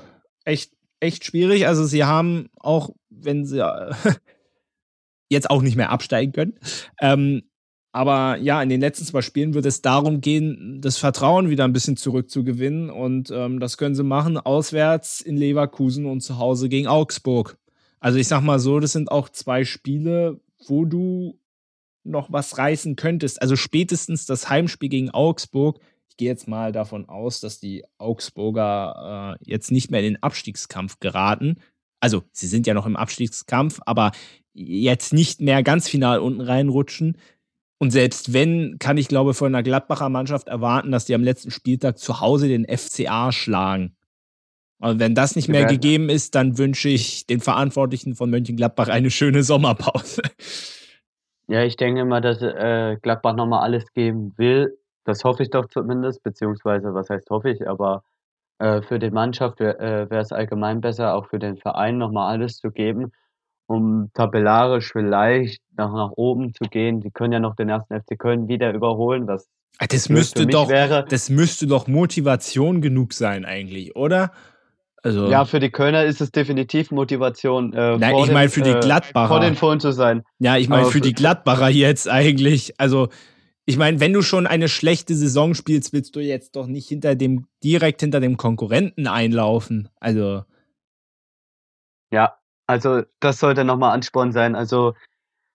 [0.44, 1.66] echt, echt schwierig.
[1.66, 3.94] Also, sie haben auch, wenn sie äh,
[5.29, 6.59] jetzt auch nicht mehr absteigen können,
[7.01, 7.42] ähm,
[7.92, 11.73] aber ja, in den letzten zwei Spielen wird es darum gehen, das Vertrauen wieder ein
[11.73, 12.88] bisschen zurückzugewinnen.
[12.88, 17.59] Und ähm, das können sie machen, auswärts in Leverkusen und zu Hause gegen Augsburg.
[17.99, 21.38] Also ich sag mal so, das sind auch zwei Spiele, wo du
[22.05, 23.42] noch was reißen könntest.
[23.42, 25.81] Also spätestens das Heimspiel gegen Augsburg.
[26.20, 30.22] Ich gehe jetzt mal davon aus, dass die Augsburger äh, jetzt nicht mehr in den
[30.22, 31.56] Abstiegskampf geraten.
[31.98, 34.12] Also sie sind ja noch im Abstiegskampf, aber
[34.52, 37.16] jetzt nicht mehr ganz final unten reinrutschen.
[37.78, 41.50] Und selbst wenn, kann ich glaube von einer Gladbacher Mannschaft erwarten, dass die am letzten
[41.50, 43.96] Spieltag zu Hause den FCA schlagen.
[44.78, 49.11] Und wenn das nicht mehr gegeben ist, dann wünsche ich den Verantwortlichen von Mönchengladbach eine
[49.11, 50.20] schöne Sommerpause.
[51.48, 54.76] Ja, ich denke mal, dass äh, Gladbach nochmal alles geben will.
[55.05, 58.05] Das hoffe ich doch zumindest, beziehungsweise was heißt hoffe ich, aber
[58.59, 62.57] äh, für die Mannschaft wäre äh, es allgemein besser, auch für den Verein nochmal alles
[62.57, 63.13] zu geben
[63.71, 67.03] um tabellarisch vielleicht nach, nach oben zu gehen.
[67.03, 70.69] Sie können ja noch den ersten FC Köln wieder überholen, was ah, das müsste doch,
[70.69, 71.07] wäre.
[71.09, 74.33] das müsste doch Motivation genug sein eigentlich, oder?
[75.05, 77.73] Also, ja, für die Kölner ist es definitiv Motivation.
[77.73, 79.29] Äh, Nein, ich meine für die äh, Gladbacher.
[79.29, 80.25] vor den Fohlen zu sein.
[80.41, 82.75] Ja, ich meine für die Gladbacher jetzt eigentlich.
[82.79, 83.09] Also,
[83.66, 87.14] ich meine, wenn du schon eine schlechte Saison spielst, willst du jetzt doch nicht hinter
[87.14, 89.88] dem, direkt hinter dem Konkurrenten einlaufen.
[90.01, 90.44] Also.
[92.12, 94.55] Ja, also, das sollte nochmal Ansporn sein.
[94.55, 94.94] Also,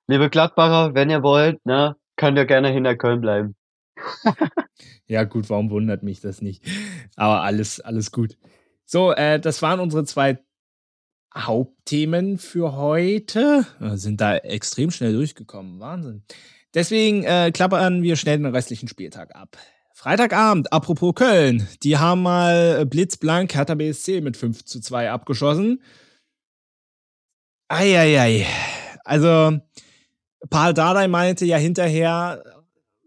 [0.07, 3.55] liebe Gladbacher, wenn ihr wollt, ne, könnt ihr gerne hinter Köln bleiben.
[5.07, 6.63] ja, gut, warum wundert mich das nicht?
[7.15, 8.37] Aber alles, alles gut.
[8.85, 10.39] So, äh, das waren unsere zwei
[11.35, 13.65] Hauptthemen für heute.
[13.79, 15.79] Wir sind da extrem schnell durchgekommen.
[15.79, 16.23] Wahnsinn.
[16.75, 19.57] Deswegen äh, klappern wir schnell den restlichen Spieltag ab.
[19.93, 25.81] Freitagabend, apropos Köln, die haben mal blitzblank Hertha BSC mit 5 zu 2 abgeschossen.
[27.69, 28.45] Eieiei.
[29.05, 29.57] Also,
[30.49, 32.43] Paul Dardai meinte ja hinterher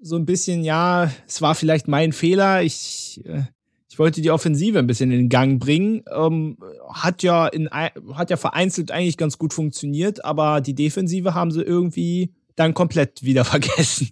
[0.00, 2.62] so ein bisschen, ja, es war vielleicht mein Fehler.
[2.62, 3.42] Ich, äh,
[3.90, 6.04] ich wollte die Offensive ein bisschen in Gang bringen.
[6.10, 6.56] Ähm,
[6.88, 11.62] hat, ja in, hat ja vereinzelt eigentlich ganz gut funktioniert, aber die Defensive haben sie
[11.62, 14.10] irgendwie dann komplett wieder vergessen.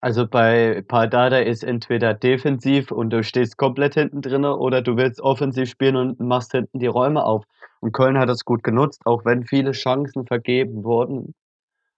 [0.00, 5.20] Also bei Pardada ist entweder defensiv und du stehst komplett hinten drin oder du willst
[5.20, 7.44] offensiv spielen und machst hinten die Räume auf.
[7.80, 11.34] Und Köln hat das gut genutzt, auch wenn viele Chancen vergeben wurden.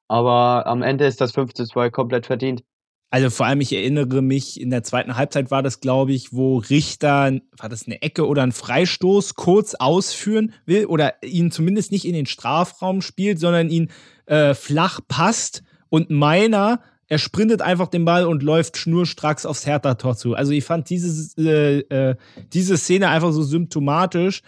[0.08, 2.62] Aber am Ende ist das 5 zu 2 komplett verdient.
[3.10, 6.58] Also vor allem, ich erinnere mich, in der zweiten Halbzeit war das, glaube ich, wo
[6.58, 12.04] Richter, war das eine Ecke oder ein Freistoß kurz ausführen will oder ihn zumindest nicht
[12.04, 13.90] in den Strafraum spielt, sondern ihn
[14.26, 20.16] äh, flach passt und meiner er sprintet einfach den Ball und läuft schnurstracks aufs Hertha-Tor
[20.16, 20.34] zu.
[20.34, 21.78] Also ich fand diese, äh,
[22.10, 22.16] äh,
[22.52, 24.42] diese Szene einfach so symptomatisch.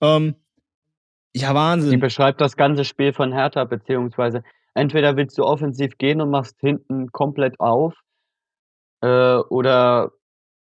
[0.00, 0.34] Ähm,
[1.36, 1.90] ja, Wahnsinn.
[1.90, 4.42] Die beschreibt das ganze Spiel von Hertha, beziehungsweise
[4.78, 7.94] entweder willst du offensiv gehen und machst hinten komplett auf,
[9.02, 10.12] äh, oder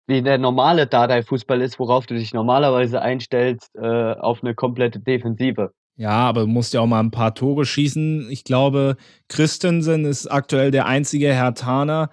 [0.06, 5.72] wie der normale Dardai-Fußball ist, worauf du dich normalerweise einstellst, äh, auf eine komplette Defensive.
[5.96, 8.28] Ja, aber du musst ja auch mal ein paar Tore schießen.
[8.30, 8.96] Ich glaube,
[9.28, 12.10] Christensen ist aktuell der einzige Herr Hertaner,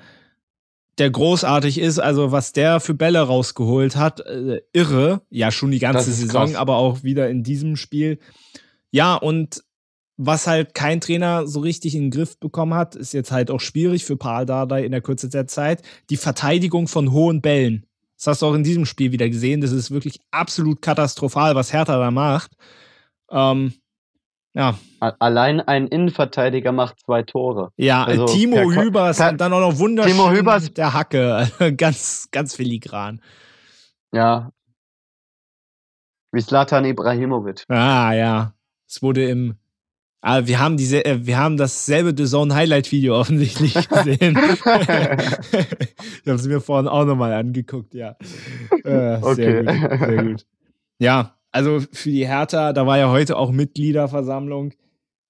[0.98, 2.00] der großartig ist.
[2.00, 5.22] Also, was der für Bälle rausgeholt hat, äh, irre.
[5.30, 6.56] Ja, schon die ganze Saison, krass.
[6.56, 8.20] aber auch wieder in diesem Spiel.
[8.90, 9.64] Ja, und
[10.18, 13.60] was halt kein Trainer so richtig in den Griff bekommen hat, ist jetzt halt auch
[13.60, 17.86] schwierig für Paul Dardai in der Kürze der Zeit, die Verteidigung von hohen Bällen.
[18.18, 19.62] Das hast du auch in diesem Spiel wieder gesehen.
[19.62, 22.52] Das ist wirklich absolut katastrophal, was Hertha da macht.
[23.32, 23.74] Ähm,
[24.54, 24.78] ja.
[25.00, 27.72] Allein ein Innenverteidiger macht zwei Tore.
[27.76, 31.52] Ja, also, Timo Hübers und dann auch noch wunderschön Timo Hübers der Hacke.
[31.78, 33.20] ganz, ganz filigran.
[34.14, 34.52] Ja.
[36.32, 37.64] Wie Slatan Ibrahimovic.
[37.68, 38.54] Ah, ja.
[38.88, 39.56] Es wurde im
[40.26, 44.38] aber ah, wir haben diese, äh, wir haben dasselbe The Zone Highlight Video offensichtlich gesehen.
[44.38, 44.62] ich
[46.26, 48.16] habe es mir vorhin auch nochmal angeguckt, ja.
[48.86, 49.36] Äh, okay.
[49.36, 50.46] Sehr gut, sehr gut.
[50.98, 54.74] Ja, also für die Hertha, da war ja heute auch Mitgliederversammlung.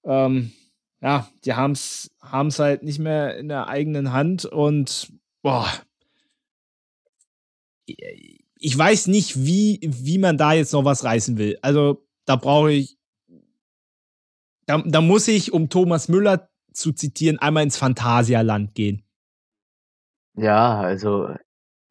[0.04, 0.52] Ähm,
[1.02, 2.10] ja, die haben es
[2.60, 5.66] halt nicht mehr in der eigenen Hand und boah,
[7.84, 11.58] ich weiß nicht, wie, wie man da jetzt noch was reißen will.
[11.62, 12.96] Also da brauche ich
[14.66, 19.02] da, da muss ich, um Thomas Müller zu zitieren, einmal ins Phantasialand gehen.
[20.36, 21.28] Ja, also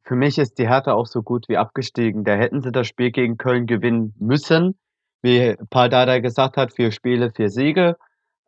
[0.03, 2.23] für mich ist die Hertha auch so gut wie abgestiegen.
[2.23, 4.77] Da hätten sie das Spiel gegen Köln gewinnen müssen.
[5.21, 7.95] Wie Paul Dada gesagt hat, vier Spiele, vier Siege.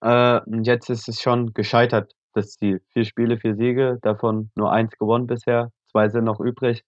[0.01, 2.81] Äh, und jetzt ist es schon gescheitert, das Ziel.
[2.89, 6.83] Vier Spiele, vier Siege, davon nur eins gewonnen bisher, zwei sind noch übrig.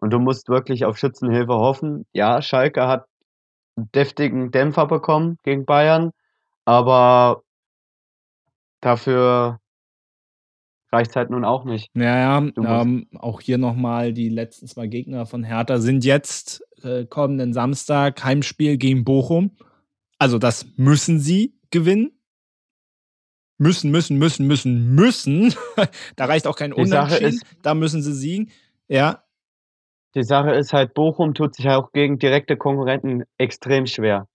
[0.00, 2.04] Und du musst wirklich auf Schützenhilfe hoffen.
[2.12, 3.06] Ja, Schalke hat
[3.76, 6.10] deftigen Dämpfer bekommen gegen Bayern,
[6.64, 7.42] aber
[8.80, 9.60] dafür
[10.92, 11.90] reicht es halt nun auch nicht.
[11.94, 17.04] Ja, ja, ähm, auch hier nochmal die letzten zwei Gegner von Hertha sind jetzt äh,
[17.04, 19.56] kommenden Samstag Heimspiel gegen Bochum.
[20.18, 22.12] Also das müssen sie gewinnen.
[23.58, 25.54] Müssen, müssen, müssen, müssen, müssen.
[26.16, 27.40] da reicht auch kein Unentschieden.
[27.62, 28.50] Da müssen sie siegen.
[28.88, 29.23] Ja,
[30.14, 34.28] die Sache ist halt, Bochum tut sich auch gegen direkte Konkurrenten extrem schwer.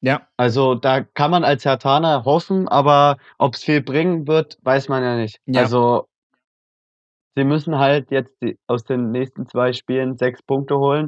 [0.00, 0.28] Ja.
[0.36, 5.02] Also da kann man als Hertaner hoffen, aber ob es viel bringen wird, weiß man
[5.02, 5.40] ja nicht.
[5.46, 5.62] Ja.
[5.62, 6.08] Also
[7.34, 11.06] sie müssen halt jetzt die, aus den nächsten zwei Spielen sechs Punkte holen.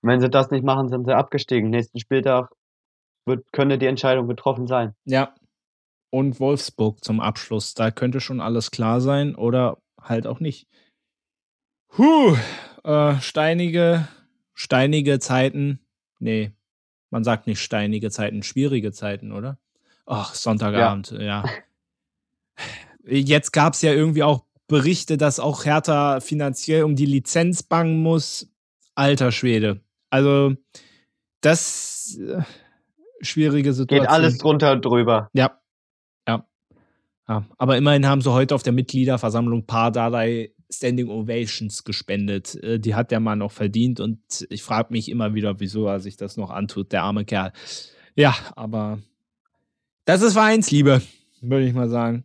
[0.00, 1.70] Und wenn sie das nicht machen, sind sie abgestiegen.
[1.70, 2.50] Nächsten Spieltag
[3.26, 4.94] wird, könnte die Entscheidung getroffen sein.
[5.04, 5.34] Ja.
[6.10, 7.74] Und Wolfsburg zum Abschluss.
[7.74, 10.68] Da könnte schon alles klar sein oder halt auch nicht.
[11.96, 12.36] Huh,
[12.84, 14.06] äh, steinige,
[14.54, 15.80] steinige Zeiten.
[16.18, 16.52] Nee,
[17.10, 19.58] man sagt nicht steinige Zeiten, schwierige Zeiten, oder?
[20.06, 21.20] Ach, Sonntagabend, ja.
[21.20, 21.44] ja.
[23.04, 28.02] Jetzt gab es ja irgendwie auch Berichte, dass auch Hertha finanziell um die Lizenz bangen
[28.02, 28.48] muss.
[28.94, 29.80] Alter Schwede.
[30.10, 30.54] Also,
[31.40, 32.42] das äh,
[33.22, 34.06] schwierige Situation.
[34.06, 35.30] Geht alles drunter und drüber.
[35.32, 35.58] Ja.
[36.26, 36.44] Ja.
[37.28, 37.44] ja.
[37.56, 42.54] Aber immerhin haben sie heute auf der Mitgliederversammlung Pardadei Standing Ovations gespendet.
[42.62, 46.00] Äh, die hat der Mann auch verdient und ich frage mich immer wieder, wieso er
[46.00, 47.52] sich das noch antut, der arme Kerl.
[48.14, 48.98] Ja, aber
[50.04, 51.02] das ist Vereinsliebe,
[51.40, 52.24] würde ich mal sagen.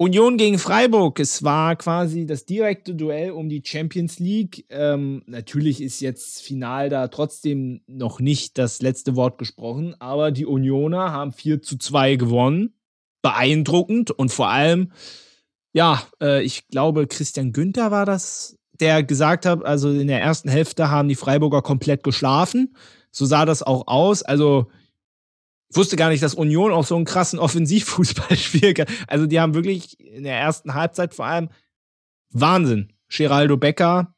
[0.00, 1.20] Union gegen Freiburg.
[1.20, 4.64] Es war quasi das direkte Duell um die Champions League.
[4.70, 10.46] Ähm, natürlich ist jetzt final da trotzdem noch nicht das letzte Wort gesprochen, aber die
[10.46, 12.72] Unioner haben 4 zu 2 gewonnen.
[13.20, 14.90] Beeindruckend und vor allem
[15.72, 20.48] ja, äh, ich glaube, Christian Günther war das, der gesagt hat, also in der ersten
[20.48, 22.74] Hälfte haben die Freiburger komplett geschlafen.
[23.12, 24.22] So sah das auch aus.
[24.22, 24.70] Also,
[25.68, 28.86] ich wusste gar nicht, dass Union auch so einen krassen Offensivfußball kann.
[29.06, 31.50] Also, die haben wirklich in der ersten Halbzeit vor allem
[32.30, 32.92] Wahnsinn.
[33.08, 34.14] Geraldo Becker,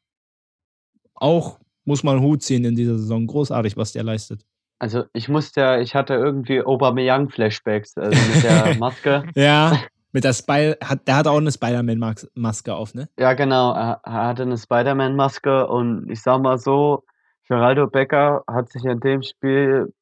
[1.15, 3.25] auch muss man Hut ziehen in dieser Saison.
[3.25, 4.45] Großartig, was der leistet.
[4.79, 9.23] Also ich musste, ich hatte irgendwie Aubameyang-Flashbacks also mit der Maske.
[9.33, 9.81] ja,
[10.13, 13.09] mit der Spy hat, der hat auch eine Spider-Man-Maske auf, ne?
[13.19, 13.73] Ja, genau.
[13.73, 17.03] Er, er hatte eine Spider-Man-Maske und ich sag mal so,
[17.47, 19.93] Geraldo Becker hat sich in dem Spiel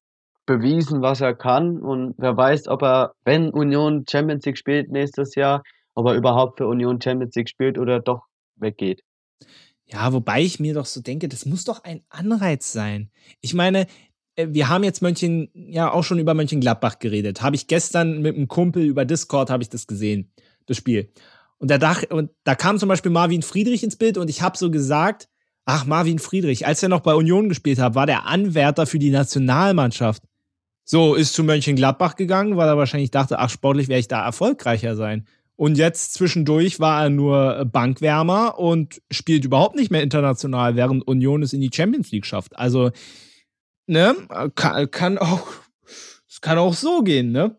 [0.46, 1.78] bewiesen, was er kann.
[1.78, 5.62] Und wer weiß, ob er, wenn Union Champions League spielt nächstes Jahr,
[5.94, 9.02] ob er überhaupt für Union Champions League spielt oder doch weggeht.
[9.86, 13.10] Ja, wobei ich mir doch so denke, das muss doch ein Anreiz sein.
[13.40, 13.86] Ich meine,
[14.36, 17.42] wir haben jetzt Mönchen, ja auch schon über Mönchengladbach geredet.
[17.42, 20.32] Habe ich gestern mit einem Kumpel über Discord habe ich das gesehen,
[20.66, 21.12] das Spiel.
[21.58, 24.70] Und da, und da kam zum Beispiel Marvin Friedrich ins Bild und ich habe so
[24.70, 25.28] gesagt,
[25.64, 29.10] ach Marvin Friedrich, als er noch bei Union gespielt hat, war der Anwärter für die
[29.10, 30.22] Nationalmannschaft.
[30.84, 34.96] So, ist zu Mönchengladbach gegangen, weil er wahrscheinlich dachte, ach, sportlich werde ich da erfolgreicher
[34.96, 35.26] sein.
[35.54, 41.42] Und jetzt zwischendurch war er nur Bankwärmer und spielt überhaupt nicht mehr international, während Union
[41.42, 42.56] es in die Champions League schafft.
[42.56, 42.90] Also,
[43.86, 44.14] ne,
[44.54, 45.48] kann, kann auch,
[46.28, 47.56] es kann auch so gehen, ne?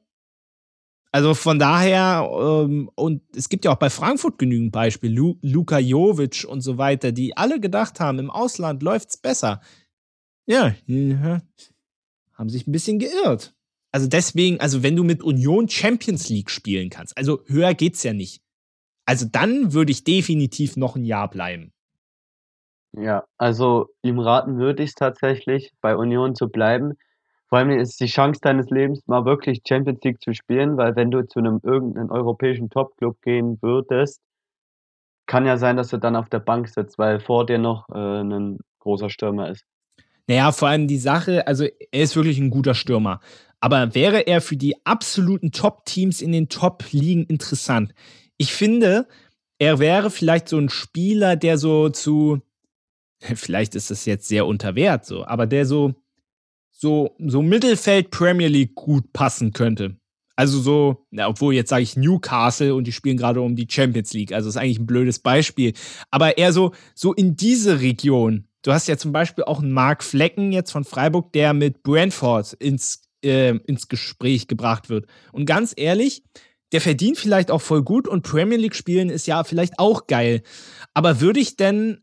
[1.12, 5.78] Also von daher, ähm, und es gibt ja auch bei Frankfurt genügend Beispiele, Lu Luka
[5.78, 9.62] Jovic und so weiter, die alle gedacht haben, im Ausland läuft's besser.
[10.48, 13.54] Ja, haben sich ein bisschen geirrt.
[13.92, 18.14] Also deswegen, also wenn du mit Union Champions League spielen kannst, also höher geht's ja
[18.14, 18.42] nicht.
[19.06, 21.73] Also dann würde ich definitiv noch ein Jahr bleiben.
[22.96, 26.94] Ja, also ihm raten würde ich es tatsächlich, bei Union zu bleiben.
[27.50, 31.12] Vor allem ist die Chance deines Lebens, mal wirklich Champions League zu spielen, weil wenn
[31.12, 34.22] du zu einem irgendeinen europäischen Topclub gehen würdest,
[35.26, 38.22] kann ja sein, dass du dann auf der Bank sitzt, weil vor dir noch äh,
[38.22, 39.64] ein großer Stürmer ist.
[40.28, 43.20] Naja, vor allem die Sache, also er ist wirklich ein guter Stürmer.
[43.60, 47.94] Aber wäre er für die absoluten Top-Teams in den Top-Ligen interessant?
[48.38, 49.08] Ich finde,
[49.58, 52.42] er wäre vielleicht so ein Spieler, der so zu,
[53.36, 55.96] vielleicht ist das jetzt sehr unterwert so, aber der so
[56.84, 59.96] so, so Mittelfeld Premier League gut passen könnte.
[60.36, 64.14] Also so, na, obwohl jetzt sage ich Newcastle und die spielen gerade um die Champions
[64.14, 64.34] League.
[64.34, 65.74] Also ist eigentlich ein blödes Beispiel.
[66.12, 68.50] Aber eher so, so in diese Region.
[68.64, 72.54] Du hast ja zum Beispiel auch einen Mark Flecken jetzt von Freiburg, der mit Brentford
[72.54, 75.06] ins, äh, ins Gespräch gebracht wird.
[75.32, 76.24] Und ganz ehrlich,
[76.74, 80.42] der verdient vielleicht auch voll gut und Premier League spielen ist ja vielleicht auch geil.
[80.96, 82.00] Aber würde ich denn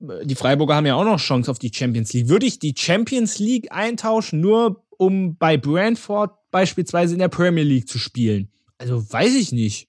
[0.00, 2.28] die Freiburger haben ja auch noch Chance auf die Champions League.
[2.28, 7.88] Würde ich die Champions League eintauschen, nur um bei Brentford beispielsweise in der Premier League
[7.88, 8.50] zu spielen?
[8.78, 9.88] Also weiß ich nicht.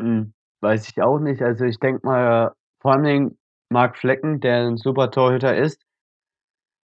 [0.00, 1.42] Hm, weiß ich auch nicht.
[1.42, 3.36] Also ich denke mal, vor allem
[3.70, 5.82] Marc Flecken, der ein super Torhüter ist,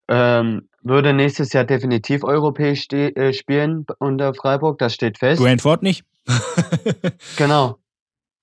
[0.08, 5.40] ähm, würde nächstes Jahr definitiv europäisch äh, spielen unter Freiburg, das steht fest.
[5.40, 6.04] Brentford nicht.
[7.36, 7.78] genau.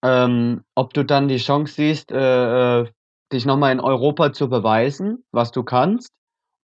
[0.04, 2.88] Ähm, ob du dann die Chance siehst, äh, äh
[3.32, 6.10] dich nochmal in Europa zu beweisen, was du kannst,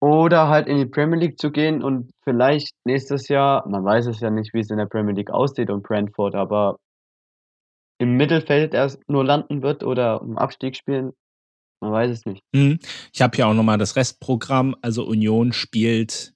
[0.02, 4.20] oder halt in die Premier League zu gehen und vielleicht nächstes Jahr, man weiß es
[4.20, 6.78] ja nicht, wie es in der Premier League aussieht und Brentford, aber
[7.98, 11.14] im Mittelfeld erst nur landen wird oder im Abstieg spielen,
[11.82, 12.42] man weiß es nicht.
[12.54, 12.80] Mhm.
[13.14, 14.76] Ich habe hier auch nochmal das Restprogramm.
[14.82, 16.34] Also Union spielt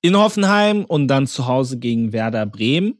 [0.00, 2.98] in Hoffenheim und dann zu Hause gegen Werder Bremen.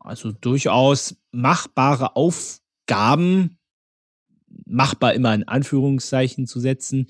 [0.00, 3.58] Also durchaus machbare Aufgaben
[4.72, 7.06] machbar immer in Anführungszeichen zu setzen.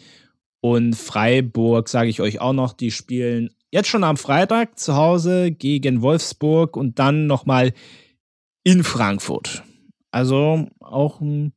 [0.60, 5.50] Und Freiburg, sage ich euch auch noch, die spielen jetzt schon am Freitag zu Hause
[5.50, 7.72] gegen Wolfsburg und dann nochmal
[8.64, 9.64] in Frankfurt.
[10.10, 11.52] Also auch ein,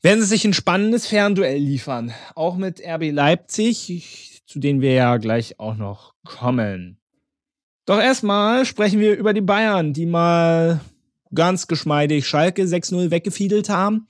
[0.00, 2.12] werden sie sich ein spannendes Fernduell liefern.
[2.34, 6.98] Auch mit RB Leipzig, zu denen wir ja gleich auch noch kommen.
[7.84, 10.80] Doch erstmal sprechen wir über die Bayern, die mal
[11.34, 14.06] ganz geschmeidig Schalke 6-0 weggefiedelt haben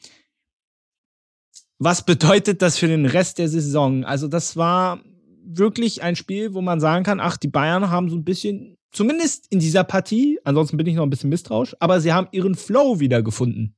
[1.80, 4.04] was bedeutet das für den Rest der Saison?
[4.04, 5.00] Also das war
[5.42, 9.50] wirklich ein Spiel, wo man sagen kann, ach, die Bayern haben so ein bisschen, zumindest
[9.50, 13.00] in dieser Partie, ansonsten bin ich noch ein bisschen misstrauisch, aber sie haben ihren Flow
[13.00, 13.74] wiedergefunden.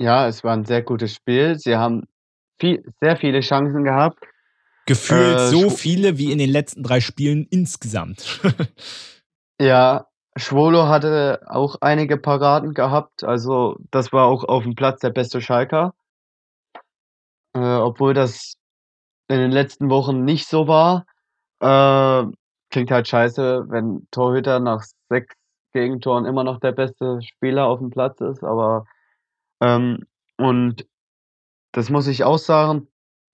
[0.00, 1.58] Ja, es war ein sehr gutes Spiel.
[1.58, 2.04] Sie haben
[2.60, 4.22] viel, sehr viele Chancen gehabt.
[4.86, 8.40] Gefühlt äh, so viele wie in den letzten drei Spielen insgesamt.
[9.60, 13.24] ja, Schwolo hatte auch einige Paraden gehabt.
[13.24, 15.94] Also, das war auch auf dem Platz der beste Schalker.
[17.58, 18.54] Äh, obwohl das
[19.28, 21.06] in den letzten Wochen nicht so war.
[21.60, 22.30] Äh,
[22.70, 25.34] klingt halt scheiße, wenn Torhüter nach sechs
[25.72, 28.86] Gegentoren immer noch der beste Spieler auf dem Platz ist, aber
[29.60, 30.86] ähm, und
[31.72, 32.88] das muss ich auch sagen,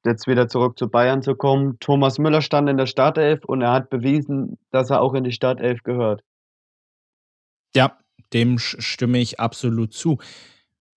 [0.05, 1.79] jetzt wieder zurück zu Bayern zu kommen.
[1.81, 5.33] Thomas Müller stand in der Startelf und er hat bewiesen, dass er auch in die
[5.33, 6.23] Startelf gehört.
[7.75, 7.99] Ja,
[8.33, 10.19] dem stimme ich absolut zu.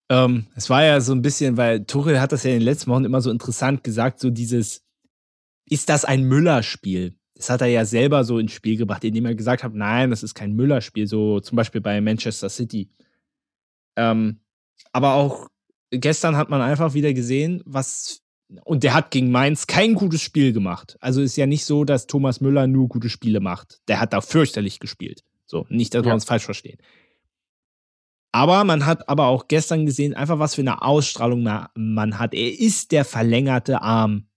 [0.10, 2.92] Ähm, es war ja so ein bisschen, weil Tuchel hat das ja in den letzten
[2.92, 4.86] Wochen immer so interessant gesagt, so dieses,
[5.70, 7.16] ist das ein Müller-Spiel?
[7.36, 10.24] Das hat er ja selber so ins Spiel gebracht, indem er gesagt hat, nein, das
[10.24, 12.90] ist kein Müller-Spiel, so zum Beispiel bei Manchester City.
[13.96, 14.40] Ähm,
[14.92, 15.48] aber auch
[15.92, 18.22] gestern hat man einfach wieder gesehen, was
[18.64, 20.98] und der hat gegen Mainz kein gutes Spiel gemacht.
[21.02, 23.82] Also ist ja nicht so, dass Thomas Müller nur gute Spiele macht.
[23.90, 25.24] Der hat da fürchterlich gespielt.
[25.46, 26.78] So, nicht, dass wir uns falsch verstehen.
[28.38, 32.36] Aber man hat aber auch gestern gesehen, einfach was für eine Ausstrahlung man hat.
[32.36, 34.28] Er ist der verlängerte Arm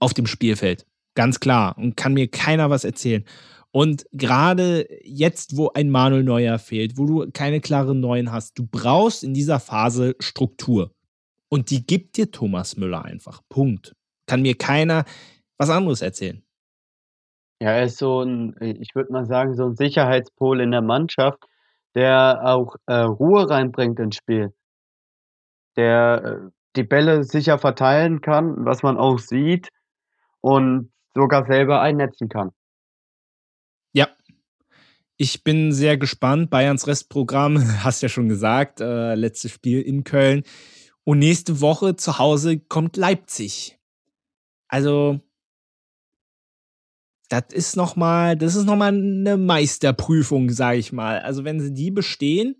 [0.00, 0.86] auf dem Spielfeld.
[1.14, 1.76] Ganz klar.
[1.76, 3.26] Und kann mir keiner was erzählen.
[3.72, 8.66] Und gerade jetzt, wo ein Manuel Neuer fehlt, wo du keine klaren Neuen hast, du
[8.66, 10.94] brauchst in dieser Phase Struktur.
[11.50, 13.42] Und die gibt dir Thomas Müller einfach.
[13.50, 13.94] Punkt.
[14.24, 15.04] Kann mir keiner
[15.58, 16.42] was anderes erzählen.
[17.60, 20.80] Ja, er ist so 'n i ich würde mal sagen, so 'n Sicherheitspol in der
[20.82, 21.44] Mannschaft,
[21.96, 24.54] der auch, äh, Ruhe reinbringt ins Spiel.
[25.76, 29.70] Der, äh, die Bälle sicher verteilen kann, was man auch sieht
[30.42, 32.50] und sogar selber einnetzen kann.
[33.94, 34.08] Ja.
[35.16, 36.50] Ich bin sehr gespannt.
[36.50, 40.42] Bayerns Restprogramm, hast ja schon gesagt, äh, letztes Spiel in Köln.
[41.04, 43.78] Und nächste Woche zu Hause kommt Leipzig.
[44.68, 45.20] Also
[47.28, 51.20] das ist noch mal das ist noch mal 'ne Meisterprüfung, sage ich mal.
[51.20, 52.56] Also, wenn sie die bestehen,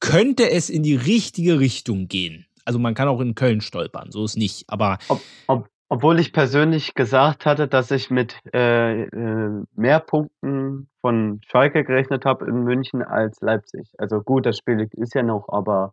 [0.00, 2.46] könnte es in die richtige Richtung gehen.
[2.64, 6.32] Also, man kann auch in Köln stolpern, so ist nicht, aber Ob ob obwohl ich
[6.32, 12.64] persönlich gesagt hatte, dass ich mit, äh, äh, mehr Punkten von Schalke gerechnet habe in
[12.64, 13.90] München als Leipzig.
[13.98, 15.92] Also gut, das Spiel ist ja noch, aber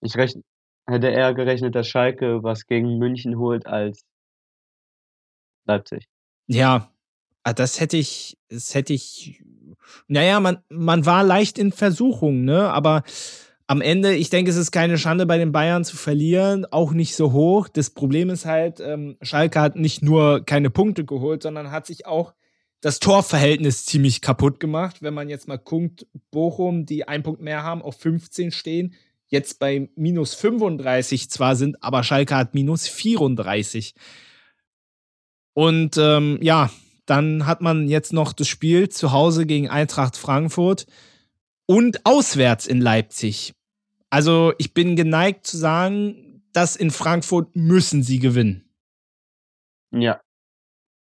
[0.00, 0.42] ich rechn
[0.88, 4.02] hätte eher gerechnet, dass Schalke was gegen München holt als
[5.66, 6.06] Leipzig.
[6.48, 6.92] Ja,
[7.42, 9.42] ah, das hätte ich das hätte ich
[10.08, 12.70] na ja, man man war leicht in Versuchung, ne?
[12.70, 13.02] Aber
[13.66, 17.16] am Ende ich denke, es ist keine Schande, bei den Bayern zu verlieren, auch nicht
[17.16, 17.68] so hoch.
[17.68, 22.06] Das Problem ist halt, ähm, Schalke hat nicht nur keine Punkte geholt, sondern hat sich
[22.06, 22.34] auch
[22.80, 25.02] das Torverhältnis ziemlich kaputtgemacht.
[25.02, 28.94] Wenn man jetzt mal guckt, Bochum, die 1 Punkt mehr haben, auf 15 stehen,
[29.26, 33.94] jetzt bei -35 zwar sind, aber Schalke hat -34.
[35.56, 36.68] Und, ähm, ja,
[37.06, 40.86] dann hat man jetzt noch das Spiel zu Hause gegen Eintracht Frankfurt
[41.64, 43.54] und auswärts in Leipzig.
[44.10, 48.68] Also, ich bin geneigt zu sagen, das in Frankfurt müssen sie gewinnen.
[49.92, 50.20] Ja.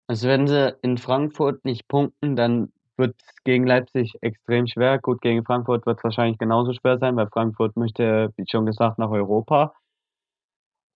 [0.07, 5.01] Also, wenn sie in Frankfurt nicht punkten, dann wird's gegen Leipzig extrem schwer.
[5.01, 9.11] Gut, gegen Frankfurt wird's wahrscheinlich genauso schwer sein, weil Frankfurt möchte, wie schon gesagt, nach
[9.11, 9.75] Europa.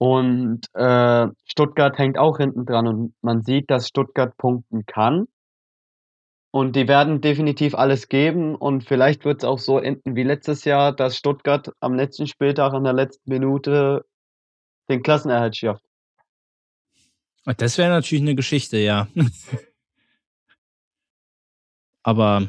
[0.04, 5.28] Und, äh, Stuttgart hängt auch hinten dran und man sieht, dass Stuttgart punkten kann.
[6.54, 10.92] Und die werden definitiv alles geben und vielleicht wird's auch so enden wie letztes Jahr,
[10.94, 14.04] dass Stuttgart am letzten Spieltag in der letzten Minute
[14.90, 15.80] den Klassenerhalt schafft.
[17.46, 19.08] Ah, das wäre natürlich 'ne Geschichte, ja.
[22.04, 22.48] Aber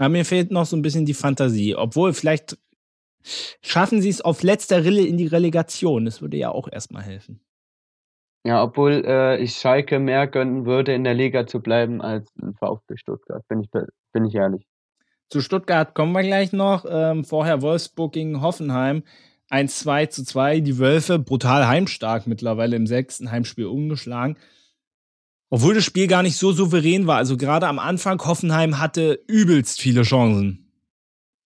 [0.00, 1.76] ja, mir fehlt noch so 'n bisschen die Fantasie.
[1.76, 2.58] Obwohl, vielleicht
[3.62, 6.04] schaffen sie's auf letzter Rille in die Relegation.
[6.04, 7.40] Das würde ja auch erst mal helfen.
[8.46, 12.54] Ja, obwohl, äh, ich Schalke mehr gönnen würde, in der Liga zu bleiben als 'n
[12.54, 13.70] VfB Stuttgart, bin ich
[14.12, 14.64] bin ich ehrlich.
[15.30, 16.84] Zu Stuttgart kommen wir gleich noch.
[16.88, 19.02] Ähm, vorher Wolfsburg gegen Hoffenheim,
[19.48, 20.60] ein 2:2.
[20.60, 23.32] Die Wölfe brutal heimstark mittlerweile im 6.
[23.32, 24.36] Heimspiel ungeschlagen.
[25.50, 27.16] Obwohl das Spiel gar nicht so souverän war.
[27.18, 30.65] Also, grade am Anfang, Hoffenheim hatte übelst viele Chancen.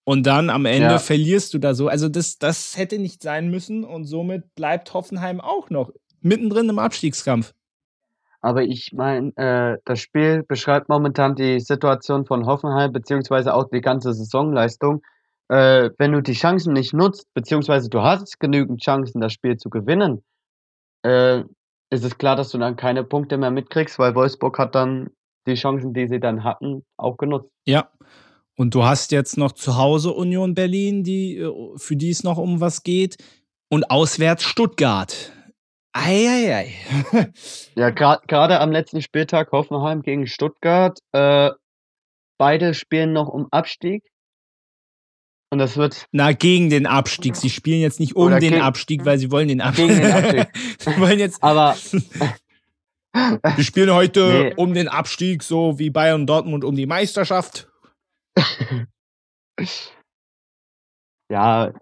[0.04, 0.98] Und dann am Ende Ja.
[0.98, 1.88] verlierst du da so.
[1.88, 6.78] Also, das das hätte nicht sein müssen und somit bleibt Hoffenheim auch noch mittendrin im
[6.78, 7.52] Abstiegskampf.
[8.42, 13.82] Aber ich meine, äh, das Spiel beschreibt momentan die Situation von Hoffenheim beziehungsweise auch die
[13.82, 15.02] ganze Saisonleistung.
[15.48, 19.68] Äh, wenn du die Chancen nicht nutzt, beziehungsweise du hast genügend Chancen, das Spiel zu
[19.68, 20.22] gewinnen,
[21.02, 21.40] äh,
[21.90, 25.10] ist es klar, dass du dann keine Punkte mehr mitkriegst, weil Wolfsburg hat dann
[25.46, 27.50] die Chancen, die sie dann hatten, auch genutzt.
[27.66, 27.90] Ja.
[28.60, 32.36] Und du hast jetzt noch zu Hause Union Berlin, die äh, für die es noch
[32.36, 33.16] um was geht
[33.70, 35.32] und auswärts Stuttgart.
[35.94, 37.32] Ei, ei, ei.
[37.74, 40.98] Ja, gra grade am letzten Spieltag Hoffenheim gegen Stuttgart.
[41.12, 41.52] Äh,
[42.36, 44.02] beide spielen noch um Abstieg.
[45.48, 47.36] Und das wird Na, gegen den Abstieg.
[47.36, 49.88] Sie spielen jetzt nicht um den Abstieg, weil sie wollen den Abstieg.
[49.88, 50.48] Gegen den Abstieg.
[50.80, 51.76] Sie wollen jetzt Aber
[53.14, 54.54] Wir spielen heute Ne.
[54.56, 57.69] um den Abstieg, so wie Bayern und Dortmund um die Meisterschaft.
[61.30, 61.72] Ja,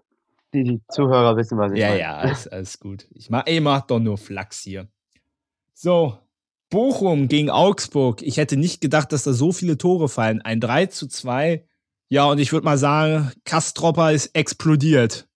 [0.53, 1.99] die die Zuhörer wissen, was ich Ja, meine.
[2.01, 3.07] ja, alles alles gut.
[3.13, 4.87] Ich mache ich mache doch nur Flachs hier.
[5.73, 6.17] So,
[6.69, 8.21] Bochum gegen Augsburg.
[8.23, 10.41] Ich hätte nicht gedacht, dass da so viele Tore fallen.
[10.41, 11.65] Ein 3:2.
[12.09, 15.27] Ja, und ich würde mal sagen, Kastropper ist explodiert.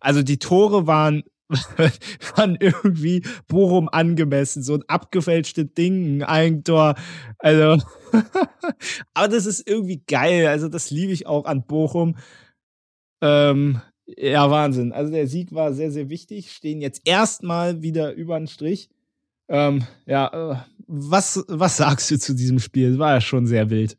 [0.00, 1.24] Also, die Tore waren
[2.36, 4.62] waren irgendwie Bochum angemessen.
[4.62, 6.94] So 'n abgefälschtes Ding, 'n Eigentor.
[7.38, 7.78] Also
[9.14, 10.46] aber das ist irgendwie geil.
[10.48, 12.16] Also, das liebe ich auch an Bochum.
[13.22, 14.92] Ähm, ja, Wahnsinn.
[14.92, 16.52] Also, der Sieg war sehr, sehr wichtig.
[16.52, 18.88] Stehen jetzt erst mal wieder übern Strich.
[19.48, 20.56] Ähm, ja, äh,
[20.88, 22.98] was was sagst du zu diesem Spiel?
[22.98, 23.98] War ja schon sehr wild.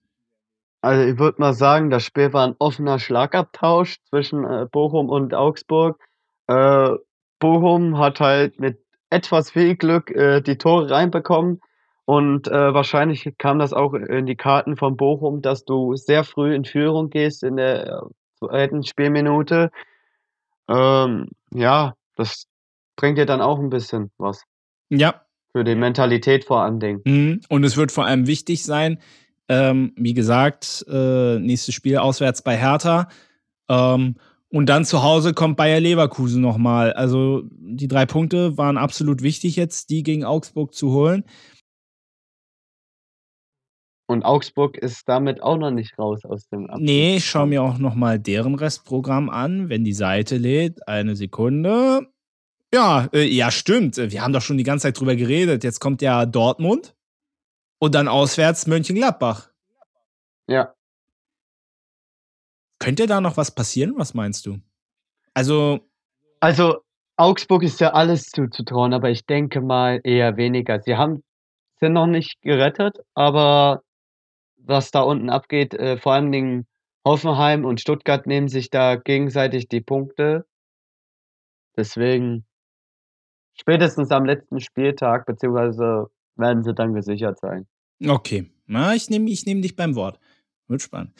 [0.83, 5.33] Also, ich würde mal sagen, das Spiel war 'n offener Schlagabtausch zwischen, äh, Bochum und
[5.35, 5.99] Augsburg.
[6.47, 6.91] Äh,
[7.39, 8.79] Bochum hat halt mit
[9.09, 11.61] etwas viel Glück, äh, die Tore reinbekommen
[12.05, 16.53] und, äh, wahrscheinlich kam das auch in die Karten von Bochum, dass du sehr früh
[16.55, 18.01] in Führung gehst in der
[18.39, 18.83] 2.
[18.83, 19.71] Spielminute.
[20.69, 22.45] Ähm, ja, das
[22.95, 24.43] bringt dir dann auch 'n bisschen was.
[24.89, 25.21] Ja,
[25.53, 27.01] Für die Mentalität vor allem Dingen.
[27.05, 27.41] Mhm.
[27.49, 28.99] Und es wird vor allem wichtig sein,
[29.49, 33.07] ähm, wie gesagt, äh, nächstes Spiel auswärts bei Hertha.
[33.69, 34.15] Ähm,
[34.49, 36.93] und dann zu Hause kommt Bayer Leverkusen nochmal.
[36.93, 41.25] Also die drei Punkte waren absolut wichtig jetzt, die gegen Augsburg zu holen.
[44.09, 46.81] Und Augsburg ist damit auch noch nicht raus aus dem Abschluss.
[46.81, 50.87] Nee, ich schaue mir auch nochmal deren Restprogramm an, wenn die Seite lädt.
[50.87, 52.07] Eine Sekunde.
[52.73, 53.97] Ja, äh, ja, stimmt.
[53.97, 55.65] Wir haben doch schon die ganze Zeit drüber geredet.
[55.65, 56.95] Jetzt kommt ja Dortmund
[57.79, 59.49] und dann auswärts Mönchengladbach.
[60.47, 60.73] Ja.
[62.79, 63.93] Könnte da noch was passieren?
[63.97, 64.59] Was meinst du?
[65.33, 65.79] Also.
[66.39, 66.81] Also,
[67.15, 70.79] Augsburg ist ja alles zuzutrauen, aber ich denke mal eher weniger.
[70.81, 71.23] Sie haben,
[71.79, 73.81] sind noch nicht gerettet, aber
[74.57, 75.73] was da unten abgeht.
[75.73, 76.67] Äh, vor allen Dingen
[77.03, 80.45] Hoffenheim und Stuttgart nehmen sich da gegenseitig die Punkte.
[81.75, 82.45] Deswegen
[83.53, 87.67] spätestens am letzten Spieltag, beziehungsweise werden sie dann gesichert sein.
[88.05, 90.19] Okay, na, ich nehme ich nehm dich beim Wort.
[90.67, 91.13] Wird spannend.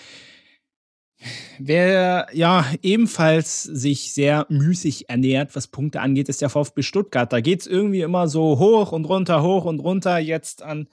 [1.60, 7.32] Wer ja ebenfalls sich sehr müßig ernährt, was Punkte angeht, ist der VfB Stuttgart.
[7.34, 10.20] Da geht es irgendwie immer so hoch und runter, hoch und runter.
[10.20, 10.88] Jetzt an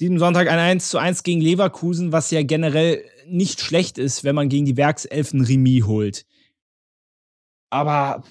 [0.00, 4.34] diesem Sonntag ein 1 zu 1 gegen Leverkusen, was ja generell nicht schlecht ist, wenn
[4.34, 6.26] man gegen die Werkselfen Remis holt.
[7.70, 8.24] Aber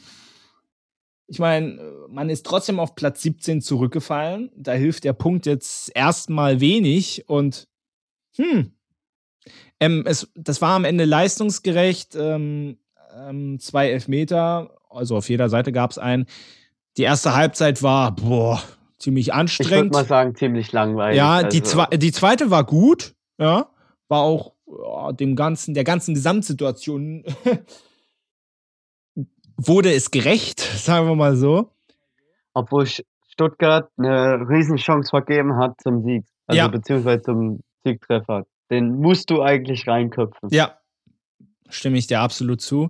[1.28, 1.80] ich meine,
[2.10, 4.52] man ist trotzdem auf Platz 17 zurückgefallen.
[4.58, 7.70] Da hilft der Punkt jetzt erstmal wenig und
[8.36, 8.74] hm.
[9.80, 12.16] Ähm, es, das war am Ende leistungsgerecht.
[12.16, 12.78] Ähm,
[13.18, 16.26] ähm, zwei Elfmeter, also auf jeder Seite gab es einen.
[16.98, 18.62] Die erste Halbzeit war, boah,
[18.98, 19.72] ziemlich anstrengend.
[19.72, 21.18] Ich würde mal sagen, ziemlich langweilig.
[21.18, 21.50] Ja, also.
[21.50, 23.70] die, zwe die zweite war gut, ja,
[24.08, 27.24] war auch ja, dem ganzen, der ganzen Gesamtsituation
[29.58, 31.72] wurde es gerecht, sagen wir mal so.
[32.54, 36.68] Obwohl Stuttgart eine Riesenchance vergeben hat zum Sieg, also ja.
[36.68, 38.46] beziehungsweise zum Siegtreffer.
[38.72, 40.50] Den musst du eigentlich reinköpfen.
[40.50, 40.80] Ja,
[41.70, 42.90] stimme ich dir absolut zu.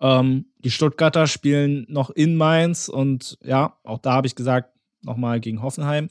[0.00, 5.40] Ähm, die Stuttgarter spielen noch in Mainz und ja, auch da habe ich gesagt, nochmal
[5.40, 6.08] gegen Hoffenheim.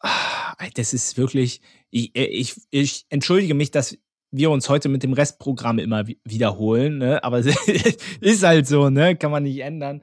[0.00, 3.96] Ah, das ist wirklich, ich, ich, ich entschuldige mich, dass
[4.30, 7.24] wir uns heute mit dem Restprogramm immer wiederholen, ne?
[7.24, 7.38] aber
[8.20, 9.16] ist halt so, ne?
[9.16, 10.02] kann man nicht ändern.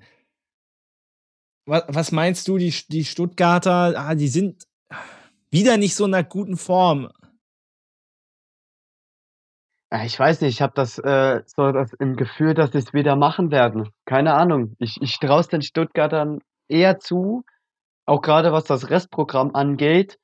[1.66, 4.68] Was, was meinst du, die, die Stuttgarter, ah, die sind
[5.52, 7.10] wieder nicht so in einer guten Form.
[10.02, 13.16] Ich weiß nicht, ich habe das äh, so das im Gefühl, dass sie es wieder
[13.16, 13.90] machen werden.
[14.06, 14.76] Keine Ahnung.
[14.80, 17.44] Ich, ich traue es den Stuttgartern eher zu,
[18.06, 20.18] auch gerade was das Restprogramm angeht,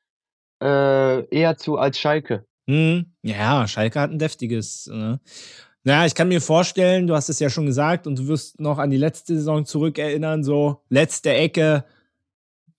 [0.61, 2.45] äh, eher zu als Schalke.
[2.67, 4.87] Hm, ja, Schalke hat ein deftiges.
[4.91, 5.19] Ne?
[5.83, 8.79] Naja, ich kann mir vorstellen, du hast es ja schon gesagt und du wirst noch
[8.79, 11.85] an die letzte Saison zurückerinnern, so letzte Ecke.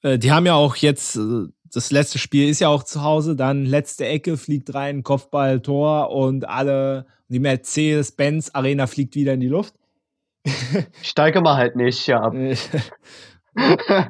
[0.02, 3.36] Äh, die haben ja auch jetzt, äh, das letzte Spiel ist ja auch zu Hause,
[3.36, 9.40] dann letzte Ecke fliegt rein, Kopfball, Tor und alle, die Mercedes-Benz Arena fliegt wieder in
[9.40, 9.74] die Luft.
[11.02, 12.32] Steige mal halt nicht, ja.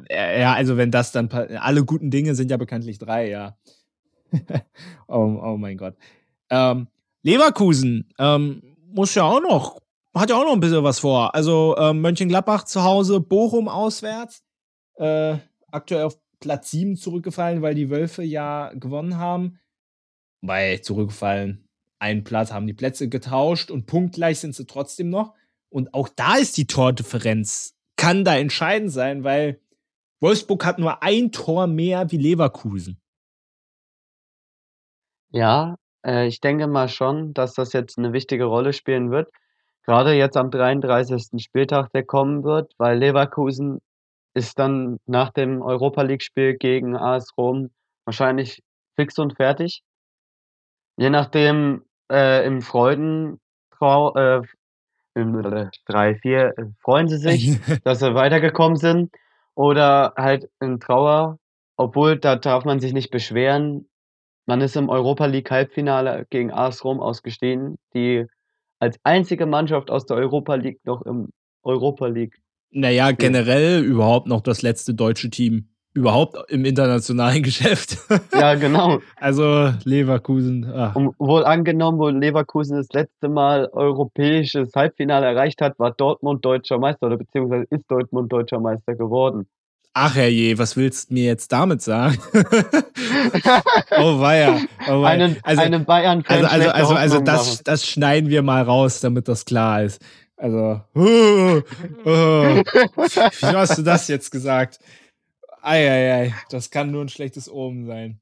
[0.09, 3.57] ja, also wenn das dann alle guten Dinge sind ja bekanntlich drei, ja.
[5.07, 5.95] oh, oh, mein Gott.
[6.49, 6.87] Ähm,
[7.23, 8.61] Leverkusen ähm,
[8.93, 9.79] muss ja auch noch,
[10.15, 11.35] hat ja auch noch ein bisschen was vor.
[11.35, 14.43] Also ähm, Mönchengladbach zu Hause, Bochum auswärts.
[14.95, 15.37] Äh,
[15.71, 19.59] aktuell auf Platz 7 zurückgefallen, weil die Wölfe ja gewonnen haben.
[20.41, 21.69] Weil zurückgefallen,
[21.99, 25.33] einen Platz haben die Plätze getauscht und punktgleich sind sie trotzdem noch.
[25.69, 29.61] Und auch da ist die Tordifferenz kann da entscheidend sein, weil
[30.21, 32.99] Wolfsburg hat nur ein Tor mehr wie Leverkusen.
[35.29, 39.31] Ja, äh, ich denke mal schon, dass das jetzt eine wichtige Rolle spielen wird.
[39.83, 41.43] Gerade jetzt am 33.
[41.43, 43.81] Spieltag, der kommen wird, weil Leverkusen
[44.33, 47.69] ist dann nach dem Europa League-Spiel gegen AS Rom
[48.05, 48.63] wahrscheinlich
[48.95, 49.81] fix und fertig.
[50.97, 54.41] Je nachdem, äh, im Freudentrau äh,
[55.15, 59.11] 3, 4 äh, freuen sie sich, dass sie weitergekommen sind
[59.55, 61.37] oder halt in Trauer,
[61.77, 63.89] obwohl da darf man sich nicht beschweren.
[64.45, 68.25] Man ist im Europa League Halbfinale gegen AS Rom ausgestiegen, die
[68.79, 71.29] als einzige Mannschaft aus der Europa League noch im
[71.63, 72.40] Europa League.
[72.71, 77.97] Naja, generell überhaupt noch das letzte deutsche Team überhaupt im internationalen Geschäft.
[78.33, 78.99] Ja, genau.
[79.17, 80.71] also Leverkusen.
[80.73, 80.95] Ach.
[80.95, 86.79] Und wohl angenommen, wo Leverkusen das letzte Mal europäisches Halbfinale erreicht hat, war Dortmund deutscher
[86.79, 89.47] Meister oder beziehungsweise ist Dortmund deutscher Meister geworden.
[89.93, 92.17] Ach herrje, was willst du mir jetzt damit sagen?
[93.97, 94.61] oh weia.
[94.87, 95.07] Oh weia.
[95.07, 99.27] Einen, also, einen bayern Also, also, also, also das, das schneiden wir mal raus, damit
[99.27, 100.01] das klar ist.
[100.41, 100.99] Also, oh,
[102.05, 102.63] oh.
[102.63, 104.79] wie hast du das jetzt gesagt?
[105.61, 108.19] Eieiei, das kann nur ein schlechtes Omen sein.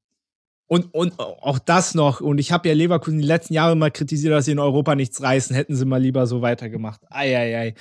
[0.67, 4.33] Und, und auch das noch, und ich habe ja Leverkusen die letzten Jahre mal kritisiert,
[4.33, 6.99] dass sie in Europa nichts reißen, hätten sie mal lieber so weitergemacht.
[7.09, 7.73] Eieiei.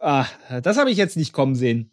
[0.00, 0.26] Ah,
[0.64, 1.92] das habe ich jetzt nicht kommen sehen.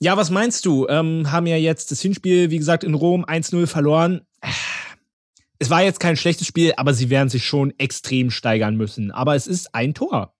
[0.00, 0.86] Ja, was meinst du?
[0.88, 4.20] Ähm, haben ja jetzt das Hinspiel, wie gesagt, in Rom 1-0 verloren.
[5.58, 9.10] Es war jetzt kein schlechtes Spiel, aber sie werden sich schon extrem steigern müssen.
[9.10, 10.34] Aber es ist ein Tor.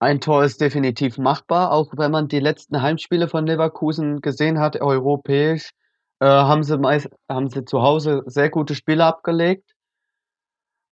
[0.00, 4.80] Ein Tor ist definitiv machbar, auch wenn man die letzten Heimspiele von Leverkusen gesehen hat,
[4.80, 5.70] europäisch,
[6.18, 9.74] äh, haben, sie meist, haben sie zu Hause sehr gute Spiele abgelegt.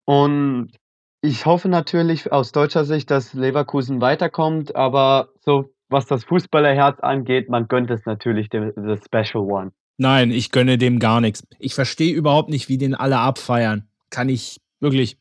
[0.05, 0.71] Und
[1.21, 7.49] ich hoffe natürlich aus deutscher Sicht, dass Leverkusen weiterkommt, aber so was das Fußballerherz angeht,
[7.49, 9.71] man gönnt es natürlich dem The Special One.
[9.97, 11.45] Nein, ich gönne dem gar nichts.
[11.59, 13.87] Ich verstehe überhaupt nicht, wie den alle abfeiern.
[14.09, 15.17] Kann ich wirklich.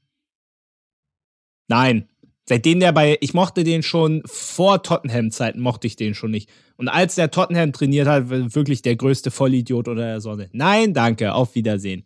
[1.68, 2.08] Nein,
[2.44, 6.50] Seitdem der bei, ich mochte den schon vor Tottenham-Zeiten, mochte ich den schon nicht.
[6.76, 10.48] Und als der Tottenham trainiert hat, war wirklich der größte Vollidiot oder der Sonne.
[10.52, 12.04] Nein, danke, auf Wiedersehen.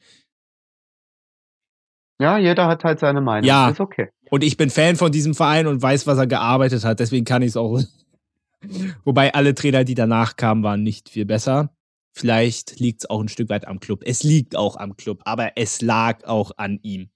[2.21, 3.49] Ja, jeder hat halt seine Meinung.
[3.49, 4.11] Ja, ist okay.
[4.31, 7.01] Und ich bin Fan von diesem Verein und weiß, was er gearbeitet hat.
[7.01, 7.81] Deswegen kann ich es auch.
[9.05, 11.76] Wobei alle Trainer, die danach kamen, waren nicht viel besser.
[12.19, 14.01] Vielleicht liegt es auch ein Stück weit am Club.
[14.07, 17.11] Es liegt auch am Club, aber es lag auch an ihm.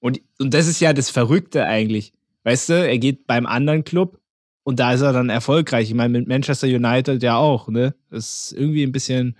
[0.00, 2.12] Und, und das ist ja das Verrückte eigentlich.
[2.44, 4.20] Weißt du, er geht beim anderen Club
[4.64, 5.88] und da ist er dann erfolgreich.
[5.88, 7.94] Ich meine, mit Manchester United ja auch, ne?
[8.10, 9.34] Das ist irgendwie ein bisschen,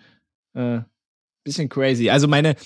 [0.55, 0.81] äh,
[1.45, 2.09] bisschen crazy.
[2.09, 2.57] Also meine,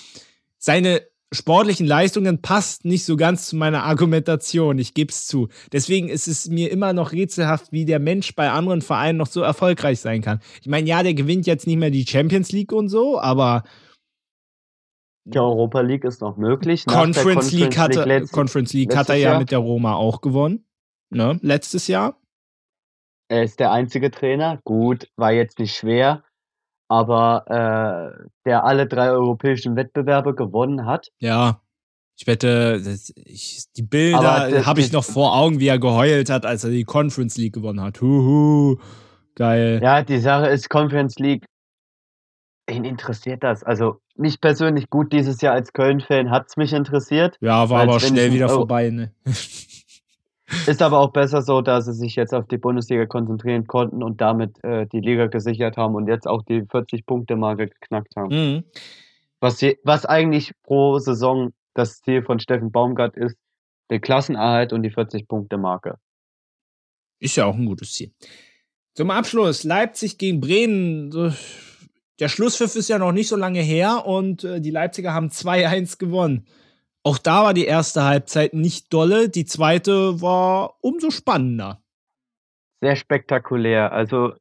[0.58, 1.02] seine
[1.32, 4.78] sportlichen Leistungen passt nicht so ganz zu meiner Argumentation.
[4.78, 5.48] Ich gebe es zu.
[5.72, 9.40] Deswegen ist es mir immer noch rätselhaft, wie der Mensch bei anderen Vereinen noch so
[9.40, 10.40] erfolgreich sein kann.
[10.60, 13.64] Ich meine, ja, der gewinnt jetzt nicht mehr die Champions League und so, aber
[15.24, 16.84] die Europa League ist noch möglich.
[16.84, 19.38] Conference, Conference League, hatte, League Conference League hat er ja Jahr.
[19.38, 20.64] mit der Roma auch gewonnen.
[21.10, 21.38] Ne?
[21.42, 22.18] Letztes Jahr.
[23.28, 24.60] Er ist der einzige Trainer.
[24.64, 26.24] Gut, war jetzt nicht schwer,
[26.92, 31.08] aber äh, der alle drei europäischen Wettbewerbe gewonnen hat.
[31.18, 31.60] Ja.
[32.18, 32.80] Ich wette,
[33.24, 36.84] ich, die Bilder habe ich noch vor Augen, wie er geheult hat, als er die
[36.84, 38.00] Conference League gewonnen hat.
[38.02, 38.76] Huhu,
[39.34, 39.80] geil.
[39.82, 41.46] Ja, die Sache ist, Conference League
[42.68, 43.64] Wen interessiert das?
[43.64, 47.36] Also mich persönlich gut dieses Jahr als Köln-Fan hat es mich interessiert.
[47.40, 48.90] Ja, war aber schnell wieder vorbei.
[48.90, 49.12] Ne?
[50.66, 54.20] Ist aber auch besser so, dass sie sich jetzt auf die Bundesliga konzentrieren konnten und
[54.20, 58.28] damit äh, die Liga gesichert haben und jetzt auch die 40-Punkte-Marke geknackt haben.
[58.28, 58.64] Mhm.
[59.40, 63.36] Was, je, was eigentlich pro Saison das Ziel von Steffen Baumgart ist,
[63.90, 65.98] der Klassenerhalt und die 40-Punkte-Marke.
[67.18, 68.12] Ist ja auch ein gutes Ziel.
[68.94, 71.10] Zum Abschluss, Leipzig gegen Bremen
[72.22, 75.98] der Schlusspfiff ist ja noch nicht so lange her und äh, die Leipziger haben 2-1
[75.98, 76.46] gewonnen.
[77.04, 81.82] Auch da war die erste Halbzeit nicht dolle, die zweite war umso spannender.
[82.80, 83.92] Sehr spektakulär.
[83.92, 84.34] Also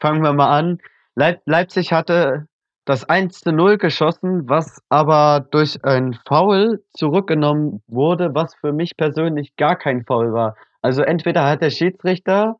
[0.00, 0.78] fangen wir mal an.
[1.14, 2.46] Leip Leipzig hatte
[2.86, 9.56] das 1 0 geschossen, was aber durch ein Foul zurückgenommen wurde, was für mich persönlich
[9.56, 10.56] gar kein Foul war.
[10.82, 12.56] Also entweder hat der Schiedsrichter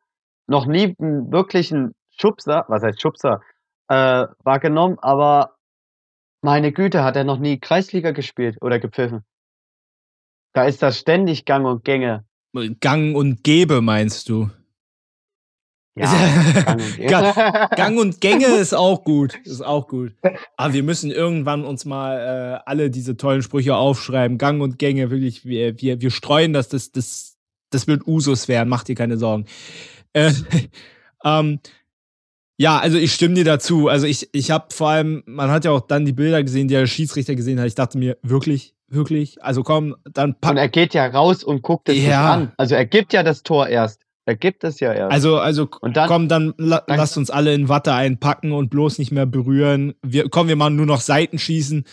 [0.46, 3.40] noch nie einen wirklichen Schubser, was heißt Schubser,
[3.88, 5.56] äh, wahrgenommen, aber
[6.42, 9.24] meine Güte, hat er noch nie Kreisliga gespielt oder gepfiffen.
[10.56, 12.24] Da ist das ständig Gang und Gänge.
[12.80, 14.48] Gang und Gebe, meinst du?
[15.94, 16.06] Ja,
[16.64, 19.38] Gang, und Gang, und Gänge ist auch gut.
[19.44, 20.14] Ist auch gut.
[20.56, 24.38] Aber wir müssen irgendwann uns mal äh, alle diese tollen Sprüche aufschreiben.
[24.38, 27.36] Gang und Gänge, wirklich, wir, wir, wir streuen das, das, das,
[27.68, 29.44] das wird Usus werden, macht dir keine Sorgen.
[30.14, 30.32] Äh,
[31.22, 31.60] ähm,
[32.56, 33.88] ja, also ich stimme dir dazu.
[33.88, 36.74] Also ich, ich habe vor allem, man hat ja auch dann die Bilder gesehen, die
[36.74, 37.66] der Schiedsrichter gesehen hat.
[37.66, 39.42] Ich dachte mir, wirklich, wirklich?
[39.42, 40.52] Also komm, dann pack.
[40.52, 42.32] Und er geht ja raus und guckt es ja.
[42.32, 42.52] an.
[42.56, 44.02] Also er gibt ja das Tor erst.
[44.26, 45.12] Er gibt es ja erst.
[45.12, 48.70] Also, also und dann, komm, dann, la dann lasst uns alle in Watte einpacken und
[48.70, 49.94] bloß nicht mehr berühren.
[50.02, 51.84] Wir, komm, wir machen nur noch Seitenschießen.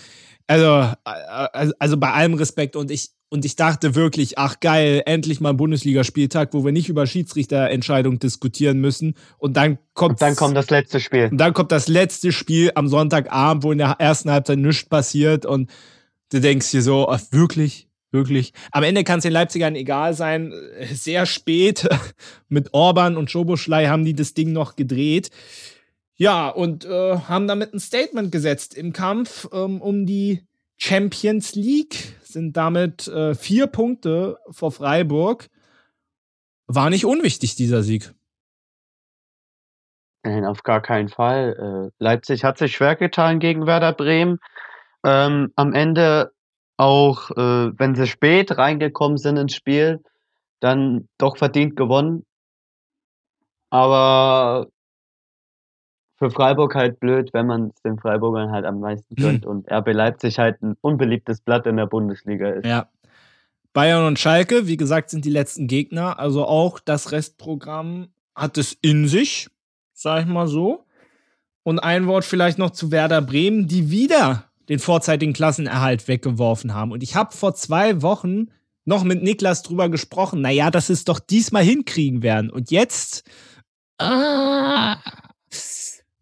[0.47, 5.41] Also, also, also bei allem Respekt und ich, und ich dachte wirklich, ach geil, endlich
[5.41, 9.15] mal ein Bundesligaspieltag, wo wir nicht über Schiedsrichterentscheidungen diskutieren müssen.
[9.39, 10.13] Und dann kommt.
[10.13, 11.29] Und dann kommt das letzte Spiel.
[11.31, 15.47] Und dann kommt das letzte Spiel am Sonntagabend, wo in der ersten Halbzeit nichts passiert.
[15.47, 15.71] Und
[16.33, 17.87] du denkst dir so, ach, wirklich?
[18.11, 18.53] Wirklich.
[18.71, 20.53] Am Ende kann es den Leipzigern egal sein.
[20.91, 21.87] Sehr spät
[22.47, 25.31] mit Orban und Schoboschlei haben die das Ding noch gedreht.
[26.15, 30.43] Ja, und äh, haben damit ein Statement gesetzt im Kampf ähm, um die
[30.77, 35.49] Champions League, sind damit äh, vier Punkte vor Freiburg.
[36.67, 38.13] War nicht unwichtig, dieser Sieg.
[40.23, 41.89] Nein, auf gar keinen Fall.
[41.89, 44.39] Äh, Leipzig hat sich schwer getan gegen Werder Bremen.
[45.03, 46.31] Ähm, am Ende
[46.77, 50.01] auch, äh, wenn sie spät reingekommen sind ins Spiel,
[50.59, 52.25] dann doch verdient gewonnen.
[53.69, 54.67] Aber
[56.17, 59.91] für Freiburg halt blöd, wenn man es den Freiburgern halt am meisten gönnt und RB
[59.93, 62.65] Leipzig halt ein unbeliebtes Blatt in der Bundesliga ist.
[62.65, 62.87] Ja.
[63.73, 66.19] Bayern und Schalke, wie gesagt, sind die letzten Gegner.
[66.19, 69.49] Also auch das Restprogramm hat es in sich,
[69.93, 70.85] sag ich mal so.
[71.63, 76.91] Und ein Wort vielleicht noch zu Werder Bremen, die wieder den vorzeitigen Klassenerhalt weggeworfen haben.
[76.91, 78.47] Und ich habe vor zwei Wochen
[78.85, 82.49] noch mit Niklas drüber gesprochen, naja, dass es doch diesmal hinkriegen werden.
[82.49, 83.23] Und jetzt
[83.97, 84.97] ah,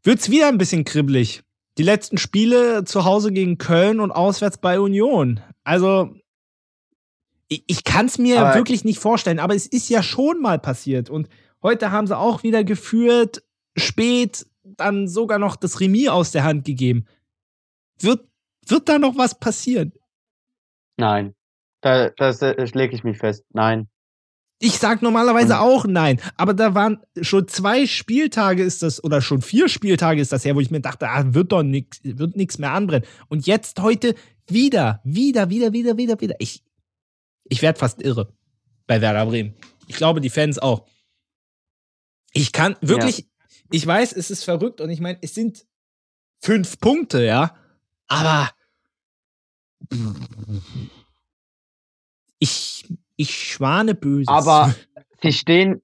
[0.03, 1.43] wird's wieder ein bisschen kribbelig.
[1.77, 5.39] Die letzten Spiele zu Hause gegen Köln und auswärts bei Union.
[5.63, 6.13] Also,
[7.47, 10.59] ich, ich kann es mir aber wirklich nicht vorstellen, aber es ist ja schon mal
[10.59, 11.09] passiert.
[11.09, 11.29] Und
[11.63, 13.43] heute haben sie auch wieder geführt,
[13.75, 17.05] spät dann sogar noch das Remis aus der Hand gegeben.
[17.99, 18.27] Wird,
[18.67, 19.93] wird da noch was passieren?
[20.97, 21.35] Nein.
[21.81, 23.43] Da, das, das lege ich mich fest.
[23.49, 23.89] Nein.
[24.63, 29.41] Ich sag normalerweise auch nein, aber da waren schon zwei Spieltage ist das oder schon
[29.41, 32.59] vier Spieltage ist das her, wo ich mir dachte, ah, wird doch nix, wird nichts
[32.59, 33.07] mehr anbrennen.
[33.27, 34.13] Und jetzt heute
[34.47, 36.35] wieder, wieder, wieder, wieder, wieder, wieder.
[36.37, 36.63] Ich,
[37.45, 38.31] ich werde fast irre
[38.85, 39.55] bei Werder Bremen.
[39.87, 40.85] Ich glaube, die Fans auch.
[42.31, 43.25] Ich kann wirklich, ja.
[43.71, 45.65] ich weiß, es ist verrückt und ich meine, es sind
[46.39, 47.55] fünf Punkte, ja,
[48.11, 48.49] aber
[52.39, 52.85] ich,
[53.15, 54.29] ich schwane böse.
[54.29, 54.75] Aber
[55.21, 55.81] sie stehen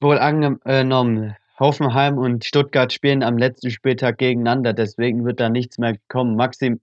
[0.00, 1.36] wohl angenommen.
[1.58, 6.34] Hoffenheim und Stuttgart spielen am letzten Spieltag gegeneinander, deswegen wird da nichts mehr kommen.
[6.34, 6.80] Maxim,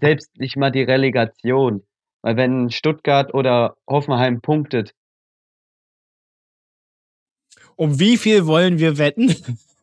[0.00, 1.84] selbst nicht mal die Relegation.
[2.22, 4.94] Weil wenn Stuttgart oder Hoffenheim punktet.
[7.76, 9.36] Um wie viel wollen wir wetten?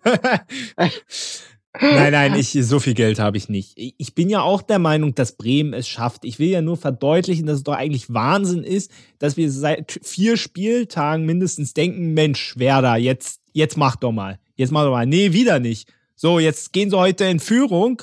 [1.81, 3.73] Nein, nein, ich, so viel Geld habe ich nicht.
[3.75, 6.25] Ich bin ja auch der Meinung, dass Bremen es schafft.
[6.25, 10.37] Ich will ja nur verdeutlichen, dass es doch eigentlich Wahnsinn ist, dass wir seit vier
[10.37, 14.39] Spieltagen mindestens denken, Mensch, Werder, jetzt, jetzt mach doch mal.
[14.55, 15.05] Jetzt mach doch mal.
[15.05, 15.91] Nee, wieder nicht.
[16.15, 18.01] So, jetzt gehen sie heute in Führung.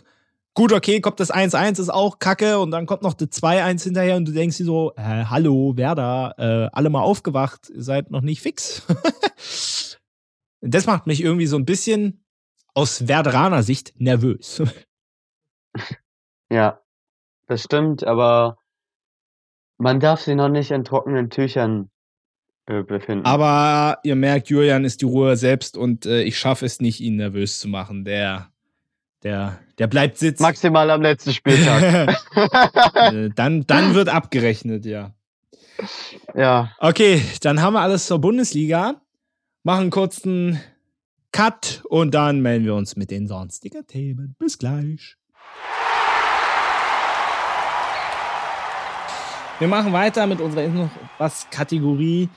[0.55, 4.17] Gut, okay, kommt das 1-1, ist auch kacke und dann kommt noch das 2-1 hinterher
[4.17, 8.43] und du denkst dir so, äh, hallo, Werder, äh, alle mal aufgewacht, seid noch nicht
[8.43, 8.83] fix.
[10.61, 12.23] das macht mich irgendwie so ein bisschen
[12.75, 14.63] aus Werderaner Sicht nervös.
[16.51, 16.83] Ja,
[17.47, 18.59] das stimmt, aber
[19.79, 21.89] man darf sie noch nicht in trockenen Tüchern
[22.67, 23.25] äh, befinden.
[23.25, 27.17] Aber ihr merkt, Julian ist die Ruhe selbst und äh, ich schaffe es nicht, ihn
[27.17, 28.05] nervös zu machen.
[28.05, 28.53] Der,
[29.23, 30.43] der, der bleibt sitzen.
[30.43, 32.19] Maximal am letzten Spieltag.
[32.95, 35.15] Äh, dann, dann wird abgerechnet, ja.
[36.35, 36.73] Ja.
[36.79, 39.01] Okay, dann haben wir alles zur Bundesliga.
[39.65, 40.61] Machen kurz einen
[41.33, 44.37] Cut und dann melden wir uns mit den sonstigen Themen.
[44.39, 45.17] Bis gleich.
[49.59, 52.29] Wir machen weiter mit unserer noch was Kategorie.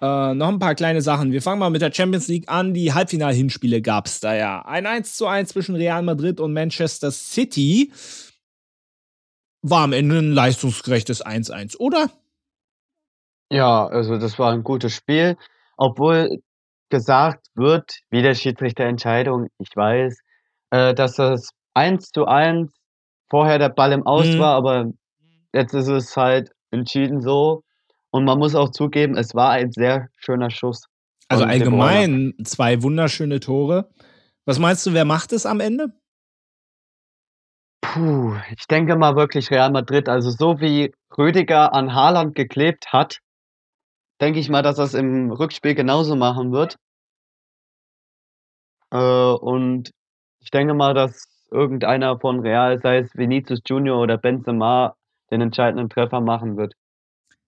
[0.00, 1.30] Äh, noch ein paar kleine Sachen.
[1.30, 2.74] Wir fangen mal mit der Champions League an.
[2.74, 4.64] Die Halbfinal-Hinspiele gab es da ja.
[4.64, 7.92] Ein 1 zu 1 zwischen Real Madrid und Manchester City.
[9.62, 12.10] War am Ende ein leistungsgerechtes 1-1, oder?
[13.50, 15.36] Ja, also das war ein gutes Spiel.
[15.76, 16.42] Obwohl
[16.94, 20.16] gesagt wird, wie der Schiedsrichterentscheidung, ich weiß,
[20.70, 22.72] äh, dass das 1 zu 1
[23.28, 24.38] vorher der Ball im Aus mhm.
[24.38, 24.92] war, aber
[25.52, 27.64] jetzt ist es halt entschieden so.
[28.12, 30.84] Und man muss auch zugeben, es war ein sehr schöner Schuss.
[31.26, 33.90] Also allgemein zwei wunderschöne Tore.
[34.44, 35.88] Was meinst du, wer macht es am Ende?
[37.82, 40.08] Puh, ich denke mal wirklich Real Madrid.
[40.08, 43.18] Also so wie Rüdiger an Haaland geklebt hat,
[44.20, 46.76] denke ich mal, dass er es im Rückspiel genauso machen wird.
[48.94, 49.90] Äh, und
[50.40, 54.94] ich denke mal, dass irgendeiner von Real, sei es Vinicius Junior oder Benzema,
[55.30, 56.74] den entscheidenden Treffer machen wird.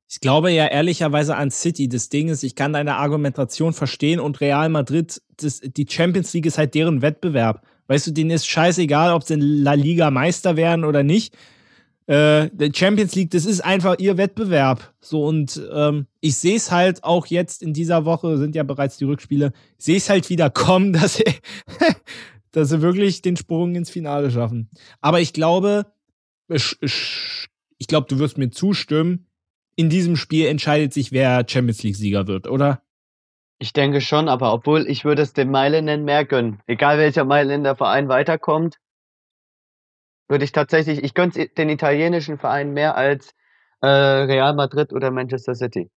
[0.08, 1.88] Ich glaube ja ehrlicherweise an City.
[1.88, 6.46] Das Ding ist, ich kann deine Argumentation verstehen und Real Madrid, das, die Champions League
[6.46, 7.62] ist halt deren Wettbewerb.
[7.88, 11.36] Weißt du, denen ist scheißegal, ob sie in La Liga Meister werden oder nicht.
[12.06, 14.94] Äh, Champions League, das ist einfach ihr Wettbewerb.
[15.00, 18.96] So und ähm, ich sehe es halt auch jetzt in dieser Woche, sind ja bereits
[18.96, 21.24] die Rückspiele, sehe es halt wieder kommen, dass sie,
[22.52, 24.70] dass sie wirklich den Sprung ins Finale schaffen.
[25.00, 25.86] Aber ich glaube,
[26.48, 26.76] ich,
[27.78, 29.26] ich glaube, du wirst mir zustimmen,
[29.74, 32.82] in diesem Spiel entscheidet sich, wer Champions League-Sieger wird, oder?
[33.58, 36.60] Ich denke schon, aber obwohl ich würde es dem Mailändern mehr gönnen.
[36.66, 38.78] Egal welcher Mailänder Verein weiterkommt,
[40.28, 43.34] würde ich tatsächlich, ich gönne den italienischen Verein mehr als
[43.80, 45.90] äh, Real Madrid oder Manchester City.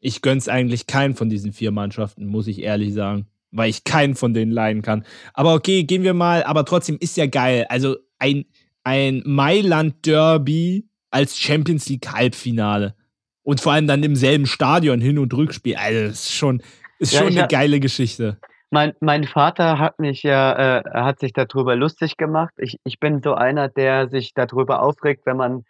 [0.00, 3.26] Ich gönn's eigentlich keinen von diesen vier Mannschaften, muss ich ehrlich sagen.
[3.52, 5.04] Weil ich keinen von denen leiden kann.
[5.32, 7.64] Aber okay, gehen wir mal, aber trotzdem ist ja geil.
[7.68, 8.44] Also ein,
[8.82, 12.94] ein Mailand-Derby als Champions League-Halbfinale.
[13.42, 15.76] Und vor allem dann im selben Stadion Hin- und Rückspiel.
[15.76, 16.60] Also, das ist schon,
[16.98, 18.38] ist ja, schon eine geile Geschichte.
[18.70, 22.52] Mein, mein Vater hat mich ja, äh, hat sich darüber lustig gemacht.
[22.58, 25.64] Ich, ich bin so einer, der sich darüber aufregt, wenn man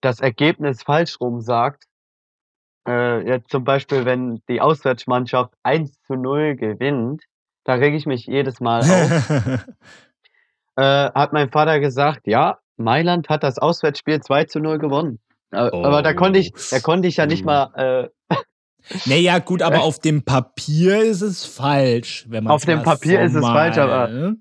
[0.00, 1.84] das Ergebnis falsch rum sagt.
[2.86, 7.22] Äh, ja, zum Beispiel, wenn die Auswärtsmannschaft 1 zu 0 gewinnt,
[7.64, 9.30] da rege ich mich jedes Mal auf.
[10.76, 15.18] äh, hat mein Vater gesagt, ja, Mailand hat das Auswärtsspiel 2 zu 0 gewonnen.
[15.50, 15.82] Äh, oh.
[15.82, 18.10] Aber da konnte ich, da konnte ich ja nicht mal.
[18.88, 23.22] Äh, naja, gut, aber auf dem Papier ist es falsch, wenn man Auf dem Papier
[23.22, 24.36] ist es falsch, aber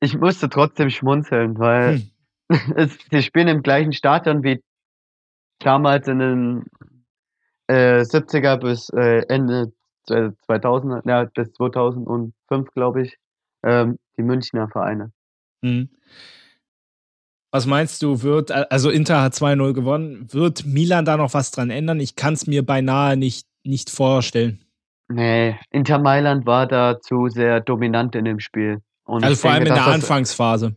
[0.00, 2.10] ich musste trotzdem schmunzeln, weil hm.
[2.76, 4.62] es, sie spielen im gleichen Stadion wie
[5.58, 6.64] damals in den
[7.66, 9.72] äh, 70er bis äh, Ende
[10.06, 13.18] 2000, ja, bis 2005, glaube ich,
[13.62, 15.12] ähm, die Münchner Vereine.
[15.62, 15.90] Mhm.
[17.50, 21.70] Was meinst du, wird, also Inter hat 2-0 gewonnen, wird Milan da noch was dran
[21.70, 21.98] ändern?
[21.98, 24.64] Ich kann es mir beinahe nicht, nicht vorstellen.
[25.08, 28.82] Nee, Inter Mailand war da zu sehr dominant in dem Spiel.
[29.04, 30.76] Und also vor denke, allem in der Anfangsphase.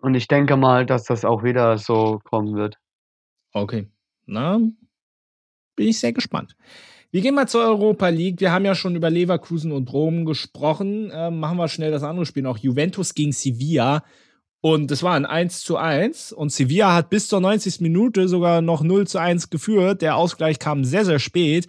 [0.00, 2.76] Und ich denke mal, dass das auch wieder so kommen wird.
[3.52, 3.88] Okay.
[4.26, 4.58] Na,
[5.76, 6.56] bin ich sehr gespannt.
[7.10, 8.40] Wir gehen mal zur Europa League.
[8.40, 11.10] Wir haben ja schon über Leverkusen und Rom gesprochen.
[11.12, 12.58] Ähm, machen wir schnell das andere Spiel noch.
[12.58, 14.02] Juventus gegen Sevilla.
[14.62, 16.32] Und es war ein 1 zu 1.
[16.32, 17.80] Und Sevilla hat bis zur 90.
[17.80, 20.02] Minute sogar noch 0 zu 1 geführt.
[20.02, 21.66] Der Ausgleich kam sehr, sehr spät.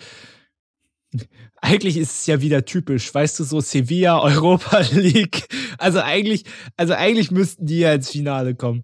[1.55, 5.47] Eigentlich ist es ja wieder typisch, weißt du, so Sevilla, Europa League.
[5.77, 6.43] Also eigentlich,
[6.77, 8.83] also eigentlich müssten die ja ins Finale kommen.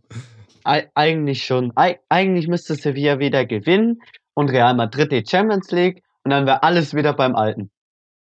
[0.63, 1.75] Eig eigentlich schon.
[1.75, 4.01] Eig eigentlich müsste Sevilla wieder gewinnen
[4.33, 7.69] und Real Madrid die Champions League und dann wäre alles wieder beim Alten.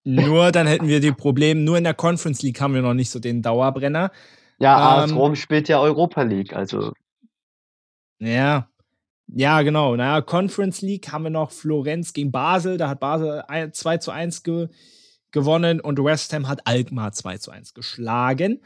[0.03, 3.11] Nur dann hätten wir die Probleme, nur in der Conference League haben wir noch nicht
[3.11, 4.11] so den Dauerbrenner.
[4.61, 6.93] Ja, ähm, Rom spielt ja Europa League, also.
[8.19, 8.67] Ja.
[9.27, 9.95] Ja, genau.
[9.95, 12.77] Naja, Conference League haben wir noch Florenz gegen Basel.
[12.77, 14.67] Da hat Basel 2 zu 1 ge
[15.31, 18.59] gewonnen und West Ham hat Alkmaar 2 zu 1 geschlagen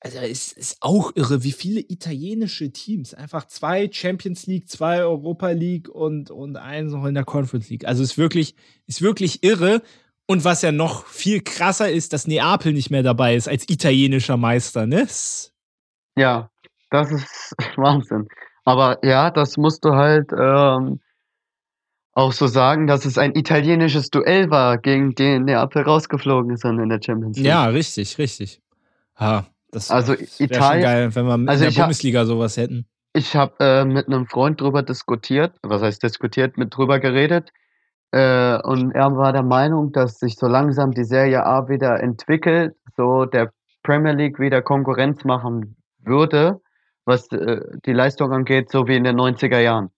[0.00, 5.50] also es ist auch irre, wie viele italienische Teams, einfach zwei Champions League, zwei Europa
[5.50, 7.84] League und, und eins noch in der Conference League.
[7.84, 8.54] Also ist wirklich,
[8.86, 9.82] ist wirklich irre.
[10.30, 14.36] Und was ja noch viel krasser ist, dass Neapel nicht mehr dabei ist als italienischer
[14.36, 15.08] Meister, ne?
[16.16, 16.50] Ja,
[16.90, 18.28] das ist Wahnsinn.
[18.64, 21.00] Aber ja, das musst du halt ähm,
[22.12, 26.88] auch so sagen, dass es ein italienisches Duell war, gegen den Neapel rausgeflogen ist in
[26.88, 27.46] der Champions League.
[27.46, 28.60] Ja, richtig, richtig.
[29.16, 32.86] Ha, das also Italien, geil, wenn wir also in der Bundesliga hab, sowas hätten.
[33.14, 37.50] Ich habe äh, mit einem Freund drüber diskutiert, was heißt diskutiert, mit drüber geredet.
[38.10, 42.74] Äh, und er war der Meinung, dass sich so langsam die Serie A wieder entwickelt,
[42.96, 43.52] so der
[43.82, 46.60] Premier League wieder Konkurrenz machen würde,
[47.04, 49.90] was äh, die Leistung angeht, so wie in den 90er Jahren.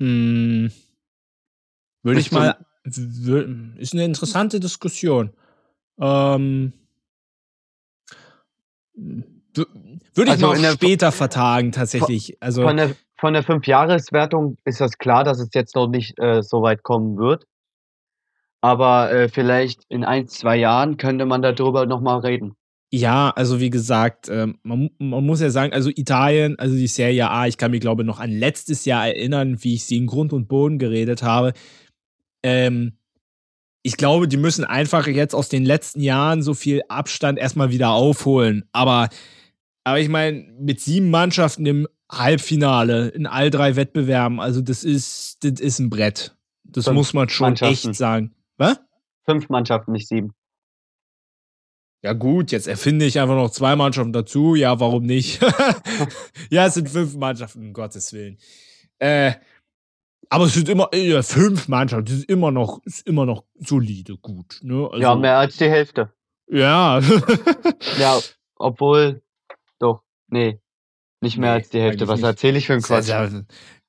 [0.00, 0.70] Hm.
[2.02, 2.56] Würde ich mal.
[2.84, 5.32] Ist eine interessante Diskussion.
[5.98, 6.74] Ähm,
[8.94, 9.66] würde
[10.24, 12.36] ich also noch später vertagen, tatsächlich.
[12.42, 12.94] Also, von der,
[13.24, 17.16] von der Fünfjahreswertung ist das klar, dass es jetzt noch nicht äh, so weit kommen
[17.16, 17.46] wird.
[18.60, 22.54] Aber äh, vielleicht in ein, zwei Jahren könnte man darüber nochmal reden.
[22.92, 27.30] Ja, also wie gesagt, äh, man, man, muss ja sagen, also Italien, also die Serie
[27.30, 30.34] A, ich kann mich glaube noch an letztes Jahr erinnern, wie ich sie in Grund
[30.34, 31.54] und Boden geredet habe.
[32.42, 32.98] Ähm,
[33.82, 37.92] ich glaube, die müssen einfach jetzt aus den letzten Jahren so viel Abstand erstmal wieder
[37.92, 38.68] aufholen.
[38.72, 39.08] Aber,
[39.82, 45.44] aber ich meine, mit sieben Mannschaften im Halbfinale in all drei Wettbewerben, also das ist,
[45.44, 46.36] das ist ein Brett.
[46.64, 48.34] Das Fünf muss man schon echt sagen.
[48.56, 48.80] Was?
[49.24, 50.32] Fünf Mannschaften, nicht sieben.
[52.02, 54.54] Ja, gut, jetzt erfinde ich einfach noch zwei Mannschaften dazu.
[54.54, 55.40] Ja, warum nicht?
[56.50, 58.36] ja, es sind fünf Mannschaften, um Gottes Willen.
[58.98, 59.32] Äh,
[60.28, 64.18] aber es sind immer äh, fünf Mannschaften, das ist immer noch, ist immer noch solide,
[64.18, 64.58] gut.
[64.62, 64.86] Ne?
[64.90, 66.12] Also, ja, mehr als die Hälfte.
[66.46, 67.00] Ja.
[67.98, 68.20] ja,
[68.56, 69.22] obwohl,
[69.78, 70.60] doch, nee,
[71.24, 72.06] nicht mehr nee, als die Hälfte.
[72.06, 73.08] Was erzähle ich für einen Quatsch?
[73.08, 73.28] Ja,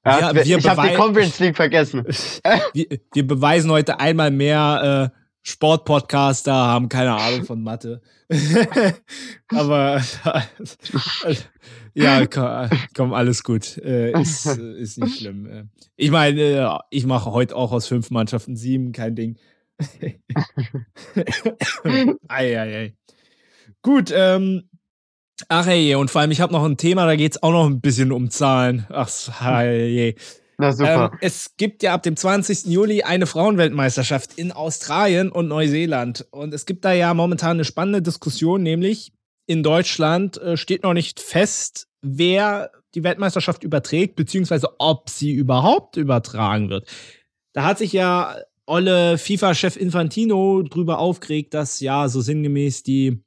[0.06, 2.04] ja, wir, ich habe die Conference League vergessen.
[2.74, 8.02] wir, wir, beweisen heute einmal mehr, äh, Sportpodcaster haben keine Ahnung von Mathe.
[9.50, 10.02] Aber
[11.94, 13.78] ja, komm, komm, alles gut.
[13.78, 15.46] Äh, ist, ist nicht schlimm.
[15.46, 15.66] Äh.
[15.96, 19.38] Ich meine, äh, ich mache heute auch aus fünf Mannschaften sieben, kein Ding.
[22.28, 22.96] ei, ei, ei.
[23.84, 24.70] Gut, ähm,
[25.50, 27.66] ach hey, und vor allem, ich habe noch ein Thema, da geht es auch noch
[27.66, 28.86] ein bisschen um Zahlen.
[28.90, 29.10] Ach,
[29.40, 30.16] hey,
[30.58, 31.12] na super.
[31.12, 32.66] Ähm, es gibt ja ab dem 20.
[32.66, 36.26] Juli eine Frauenweltmeisterschaft in Australien und Neuseeland.
[36.32, 39.12] Und es gibt da ja momentan eine spannende Diskussion, nämlich
[39.48, 45.98] in Deutschland äh, steht noch nicht fest, wer die Weltmeisterschaft überträgt, beziehungsweise ob sie überhaupt
[45.98, 46.88] übertragen wird.
[47.54, 53.25] Da hat sich ja olle FIFA-Chef Infantino drüber aufgeregt, dass ja so sinngemäß die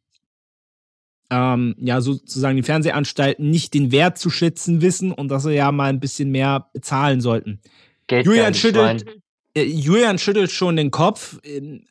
[1.30, 5.70] ähm, ja sozusagen die Fernsehanstalten nicht den Wert zu schätzen wissen und dass sie ja
[5.72, 7.60] mal ein bisschen mehr bezahlen sollten.
[8.06, 9.04] Geht Julian schüttelt,
[9.54, 11.38] äh, Julian schüttelt schon den Kopf.
[11.42, 11.84] Im,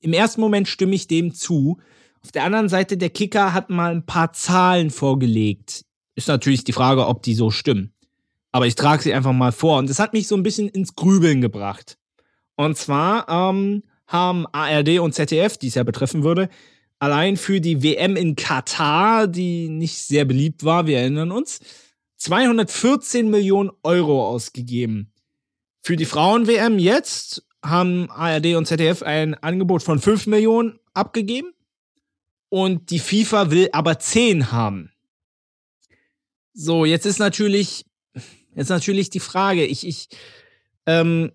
[0.00, 1.78] Im ersten Moment stimme ich dem zu.
[2.22, 5.84] Auf der anderen Seite, der Kicker hat mal ein paar Zahlen vorgelegt.
[6.14, 7.92] Ist natürlich die Frage, ob die so stimmen.
[8.52, 9.78] Aber ich trage sie einfach mal vor.
[9.78, 11.98] Und das hat mich so ein bisschen ins Grübeln gebracht.
[12.56, 16.48] Und zwar ähm, haben ARD und ZDF, die es ja betreffen würde,
[17.04, 21.60] allein für die WM in Katar, die nicht sehr beliebt war, wir erinnern uns,
[22.16, 25.12] 214 Millionen Euro ausgegeben.
[25.82, 31.52] Für die Frauen-WM jetzt haben ARD und ZDF ein Angebot von 5 Millionen abgegeben.
[32.48, 34.90] Und die FIFA will aber 10 haben.
[36.54, 37.84] So, jetzt ist natürlich,
[38.54, 40.08] jetzt natürlich die Frage, ich, ich,
[40.86, 41.32] ähm,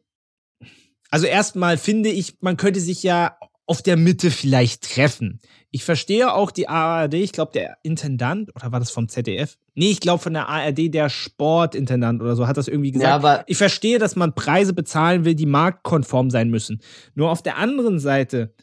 [1.11, 3.37] also erstmal finde ich, man könnte sich ja
[3.69, 5.39] auf der Mitte vielleicht treffen.
[5.69, 9.59] Ich verstehe auch die ARD, ich glaube, der Intendant, oder war das vom ZDF?
[9.75, 13.07] Nee, ich glaube von der ARD, der Sportintendant oder so, hat das irgendwie gesagt.
[13.07, 16.81] Ja, aber ich verstehe, dass man Preise bezahlen will, die marktkonform sein müssen.
[17.13, 18.55] Nur auf der anderen Seite,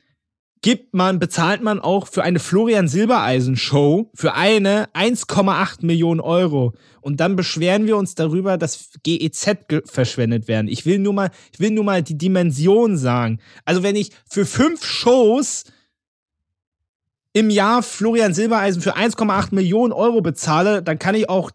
[0.62, 6.72] gibt man, bezahlt man auch für eine Florian Silbereisen Show für eine 1,8 Millionen Euro.
[7.00, 10.68] Und dann beschweren wir uns darüber, dass GEZ ge verschwendet werden.
[10.68, 13.38] Ich will nur mal, ich will nur mal die Dimension sagen.
[13.64, 15.64] Also wenn ich für fünf Shows
[17.32, 21.50] im Jahr Florian Silbereisen für 1,8 Millionen Euro bezahle, dann kann ich auch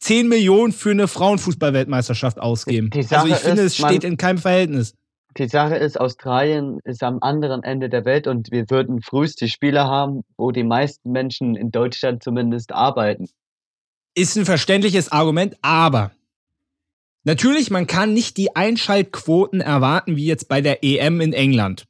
[0.00, 2.90] 10 Millionen für eine Frauenfußballweltmeisterschaft ausgeben.
[2.92, 4.94] also ich finde, ist, es steht in keinem Verhältnis
[5.36, 9.48] die Sache ist, Australien ist am anderen Ende der Welt und wir würden frühest die
[9.48, 13.28] Spiele haben, wo die meisten Menschen in Deutschland zumindest arbeiten.
[14.14, 16.12] Ist ein verständliches Argument, aber
[17.24, 21.84] natürlich, man kann nicht die Einschaltquoten erwarten, wie jetzt bei der EM in England.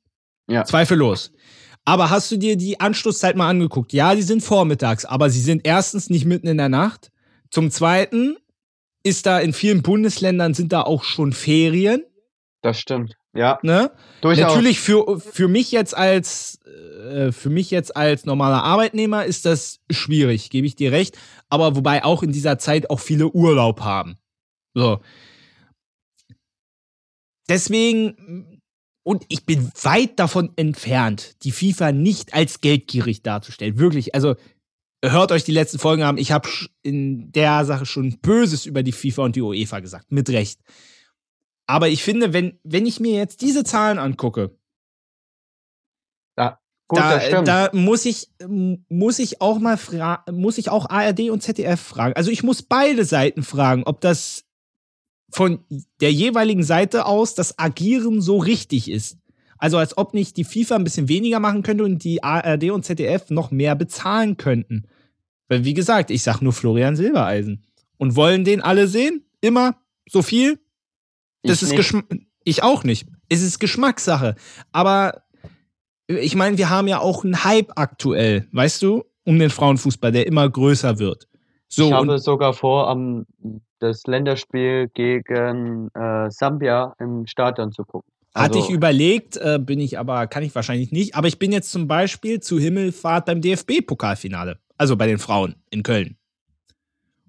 [0.49, 0.65] Ja.
[0.65, 1.33] Zweifellos.
[1.85, 3.95] Aber hast du dir die Anschlusszeit mal angeguckt?
[3.95, 7.11] Ja, die sind vormittags, aber sie sind erstens nicht mitten in der Nacht.
[7.51, 8.37] Zum Zweiten
[9.03, 12.03] ist da in vielen Bundesländern sind da auch schon Ferien.
[12.61, 13.18] Das stimmt.
[13.35, 13.59] Ja.
[13.63, 13.91] Ne?
[14.21, 14.55] Durchaus.
[14.55, 16.59] Natürlich für, für mich jetzt als
[16.99, 21.17] äh, für mich jetzt als normaler Arbeitnehmer ist das schwierig, gebe ich dir recht.
[21.49, 24.17] Aber wobei auch in dieser Zeit auch viele Urlaub haben.
[24.75, 25.01] So.
[27.49, 28.61] Deswegen,
[29.03, 33.79] und ich bin weit davon entfernt, die FIFA nicht als geldgierig darzustellen.
[33.79, 34.37] Wirklich, also
[35.03, 36.19] hört euch die letzten Folgen an.
[36.19, 36.49] Ich habe
[36.83, 40.13] in der Sache schon Böses über die FIFA und die UEFA gesagt.
[40.13, 40.61] Mit Recht.
[41.69, 44.57] Aber ich finde, wenn, wenn ich mir jetzt diese Zahlen angucke,
[46.37, 46.59] ja,
[46.89, 48.31] gut, da, da muss ich,
[48.89, 52.15] muss ich auch mal fragen, muss ich auch ARD und ZDF fragen.
[52.15, 54.47] Also ich muss beide Seiten fragen, ob das
[55.31, 55.63] von
[56.01, 59.19] der jeweiligen Seite aus das Agieren so richtig ist.
[59.59, 62.87] Also als ob nicht die FIFA ein bisschen weniger machen könnte und die ARD und
[62.87, 64.87] ZDF noch mehr bezahlen könnten.
[65.49, 67.67] Weil wie gesagt, ich sag nur Florian Silbereisen.
[67.99, 69.27] Und wollen den alle sehen?
[69.43, 69.77] Immer
[70.09, 70.59] so viel?
[71.43, 72.05] Das ich ist Geschmack.
[72.45, 73.07] Ich auch nicht.
[73.29, 74.35] Es ist Geschmackssache.
[74.73, 75.23] Aber
[76.07, 80.27] ich meine, wir haben ja auch einen Hype aktuell, weißt du, um den Frauenfußball, der
[80.27, 81.29] immer größer wird.
[81.69, 83.27] So, ich habe sogar vor, am
[83.79, 88.11] das Länderspiel gegen äh, Sambia im Stadion zu gucken.
[88.33, 91.15] Also, Hatte ich überlegt, äh, bin ich aber, kann ich wahrscheinlich nicht.
[91.15, 94.59] Aber ich bin jetzt zum Beispiel zu Himmelfahrt beim DFB-Pokalfinale.
[94.77, 96.17] Also bei den Frauen in Köln.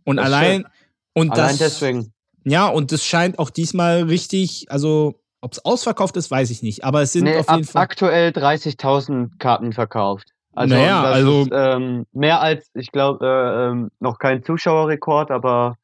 [0.03, 0.65] Und allein,
[1.13, 2.13] und allein das, deswegen.
[2.43, 6.83] Ja, und das scheint auch diesmal richtig, also ob es ausverkauft ist, weiß ich nicht.
[6.83, 7.81] Aber es sind nee, auf jeden Fall.
[7.81, 10.29] Aktuell 30.000 Karten verkauft.
[10.53, 15.75] Also, naja, also ist, ähm, mehr als, ich glaube, äh, ähm, noch kein Zuschauerrekord, aber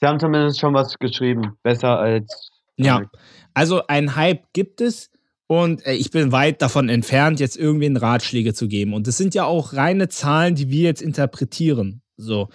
[0.00, 1.56] sie haben zumindest schon was geschrieben.
[1.62, 2.50] Besser als.
[2.76, 3.02] Ja,
[3.54, 5.10] also ein Hype gibt es.
[5.46, 8.92] Und äh, ich bin weit davon entfernt, jetzt irgendwen Ratschläge zu geben.
[8.92, 12.02] Und das sind ja auch reine Zahlen, die wir jetzt interpretieren.
[12.18, 12.50] So.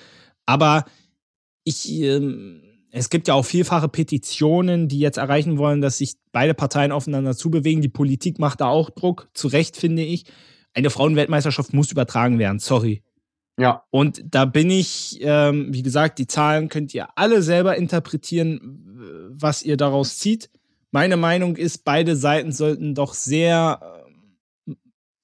[0.45, 0.85] Aber
[1.63, 2.61] ich, ähm,
[2.91, 7.35] es gibt ja auch vielfache Petitionen, die jetzt erreichen wollen, dass sich beide Parteien aufeinander
[7.35, 7.81] zubewegen.
[7.81, 10.25] Die Politik macht da auch Druck, zu Recht finde ich.
[10.73, 13.03] Eine Frauenweltmeisterschaft muss übertragen werden, sorry.
[13.59, 13.83] Ja.
[13.91, 19.63] Und da bin ich, ähm, wie gesagt, die Zahlen könnt ihr alle selber interpretieren, was
[19.63, 20.49] ihr daraus zieht.
[20.91, 24.05] Meine Meinung ist, beide Seiten sollten doch sehr
[24.67, 24.73] äh,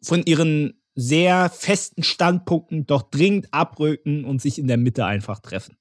[0.01, 5.78] von ihren sehr festen Standpunkten doch dringend abrücken und sich in der Mitte einfach treffen.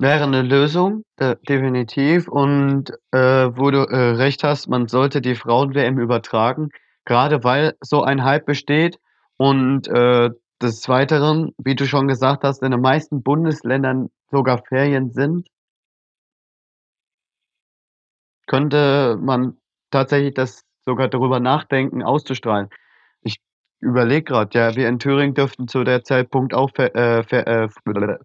[0.00, 2.28] Wäre eine Lösung, äh, definitiv.
[2.28, 6.68] Und äh, wo du äh, recht hast, man sollte die Frauen-WM übertragen,
[7.04, 8.98] gerade weil so ein Hype besteht.
[9.36, 10.30] Und äh,
[10.62, 15.48] des Weiteren, wie du schon gesagt hast, in den meisten Bundesländern sogar Ferien sind.
[18.48, 19.58] könnte man
[19.90, 22.68] tatsächlich das sogar darüber nachdenken, auszustrahlen.
[23.22, 23.36] Ich
[23.80, 27.68] überlege gerade, ja, wir in Thüringen dürften zu der Zeitpunkt auch Fer äh, Fer äh,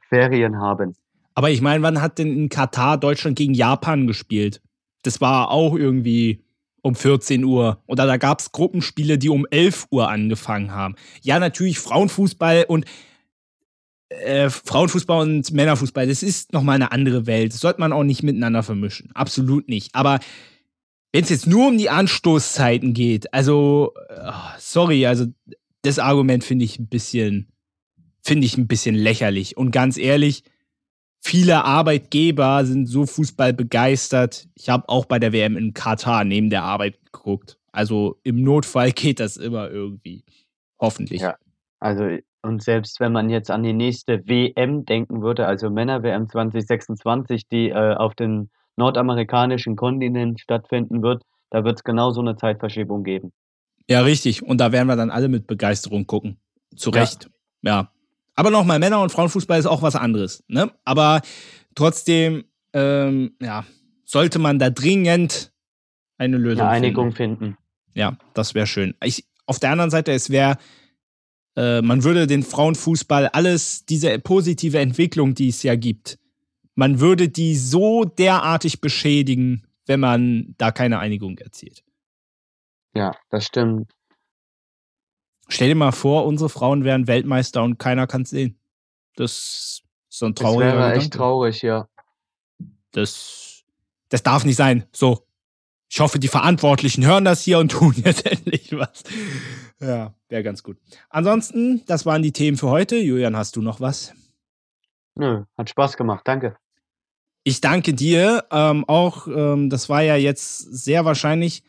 [0.09, 0.95] Ferien haben.
[1.35, 4.61] Aber ich meine, wann hat denn in Katar Deutschland gegen Japan gespielt?
[5.01, 6.43] Das war auch irgendwie
[6.81, 7.81] um 14 Uhr.
[7.87, 10.95] Oder da gab es Gruppenspiele, die um 11 Uhr angefangen haben.
[11.21, 12.85] Ja, natürlich Frauenfußball und
[14.09, 17.53] äh, Frauenfußball und Männerfußball, das ist nochmal eine andere Welt.
[17.53, 19.11] Das sollte man auch nicht miteinander vermischen.
[19.13, 19.95] Absolut nicht.
[19.95, 20.19] Aber
[21.11, 25.25] wenn es jetzt nur um die Anstoßzeiten geht, also, oh, sorry, also
[25.83, 27.47] das Argument finde ich ein bisschen,
[28.21, 29.57] finde ich ein bisschen lächerlich.
[29.57, 30.43] Und ganz ehrlich,
[31.23, 34.47] viele Arbeitgeber sind so Fußball begeistert.
[34.55, 37.57] Ich habe auch bei der WM in Katar neben der Arbeit geguckt.
[37.71, 40.23] Also im Notfall geht das immer irgendwie.
[40.79, 41.21] Hoffentlich.
[41.21, 41.35] Ja,
[41.79, 47.47] also und selbst wenn man jetzt an die nächste WM denken würde, also Männer-WM 2026,
[47.47, 53.03] die äh, auf dem nordamerikanischen Kontinent stattfinden wird, da wird es genau so eine Zeitverschiebung
[53.03, 53.31] geben.
[53.89, 54.43] Ja, richtig.
[54.43, 56.37] Und da werden wir dann alle mit Begeisterung gucken.
[56.75, 57.29] Zu Recht.
[57.61, 57.71] Ja.
[57.71, 57.91] ja.
[58.35, 60.43] Aber nochmal, Männer- und Frauenfußball ist auch was anderes.
[60.47, 60.71] Ne?
[60.85, 61.21] Aber
[61.75, 63.65] trotzdem, ähm, ja,
[64.05, 65.53] sollte man da dringend
[66.17, 67.37] eine Lösung eine Einigung finden.
[67.37, 67.57] finden.
[67.93, 68.95] Ja, das wäre schön.
[69.03, 70.57] Ich, auf der anderen Seite, es wäre,
[71.55, 76.17] äh, man würde den Frauenfußball alles, diese positive Entwicklung, die es ja gibt,
[76.75, 81.83] man würde die so derartig beschädigen, wenn man da keine Einigung erzielt.
[82.95, 83.91] Ja, das stimmt.
[85.47, 88.57] Stell dir mal vor, unsere Frauen wären Weltmeister und keiner kann es sehen.
[89.15, 90.99] Das ist so ein trauriger Das wäre Gedanke.
[90.99, 91.87] echt traurig, ja.
[92.91, 93.63] Das,
[94.09, 94.85] das darf nicht sein.
[94.91, 95.25] So.
[95.89, 99.03] Ich hoffe, die Verantwortlichen hören das hier und tun jetzt endlich was.
[99.79, 100.77] Ja, wäre ganz gut.
[101.09, 102.95] Ansonsten, das waren die Themen für heute.
[102.97, 104.13] Julian, hast du noch was?
[105.15, 106.21] Nö, hat Spaß gemacht.
[106.27, 106.57] Danke.
[107.43, 108.45] Ich danke dir.
[108.49, 111.63] Ähm, auch, ähm, das war ja jetzt sehr wahrscheinlich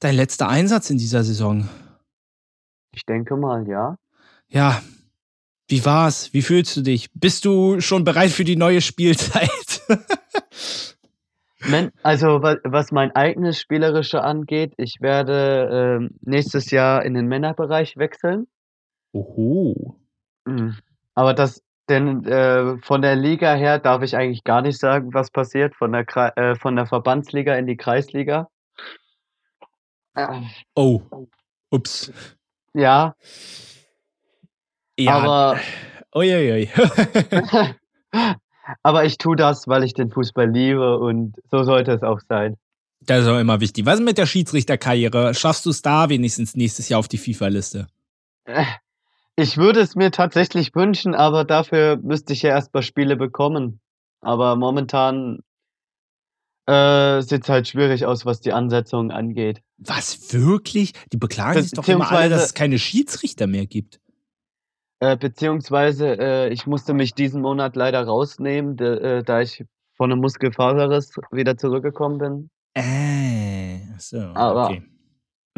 [0.00, 1.68] dein letzter Einsatz in dieser Saison.
[2.94, 3.96] Ich denke mal, ja.
[4.48, 4.82] Ja.
[5.68, 6.32] Wie war's?
[6.34, 7.10] Wie fühlst du dich?
[7.14, 9.82] Bist du schon bereit für die neue Spielzeit?
[12.02, 18.46] also was mein eigenes Spielerische angeht, ich werde äh, nächstes Jahr in den Männerbereich wechseln.
[19.12, 19.98] Oho.
[20.44, 20.76] Mhm.
[21.14, 25.30] Aber das, denn äh, von der Liga her darf ich eigentlich gar nicht sagen, was
[25.30, 25.74] passiert.
[25.76, 26.04] Von der,
[26.36, 28.48] äh, von der Verbandsliga in die Kreisliga.
[30.74, 31.02] Oh.
[31.70, 32.12] Ups.
[32.74, 33.14] Ja.
[34.98, 35.16] Ja.
[35.16, 35.60] Aber.
[36.14, 36.70] Uiuiui.
[38.82, 42.56] aber ich tue das, weil ich den Fußball liebe und so sollte es auch sein.
[43.00, 43.84] Das ist auch immer wichtig.
[43.86, 45.34] Was ist mit der Schiedsrichterkarriere?
[45.34, 47.86] Schaffst du es da wenigstens nächstes Jahr auf die FIFA-Liste?
[49.36, 53.80] Ich würde es mir tatsächlich wünschen, aber dafür müsste ich ja erstmal Spiele bekommen.
[54.20, 55.40] Aber momentan
[56.66, 59.62] äh, sieht halt schwierig aus, was die Ansetzung angeht.
[59.78, 60.92] Was, wirklich?
[61.12, 64.00] Die beklagen sich doch immer alle, dass es keine Schiedsrichter mehr gibt.
[65.00, 69.64] Äh, beziehungsweise, äh, ich musste mich diesen Monat leider rausnehmen, de, äh, da ich
[69.96, 72.50] von einem Muskelfaserriss wieder zurückgekommen bin.
[72.74, 74.82] Äh, so, Aber okay.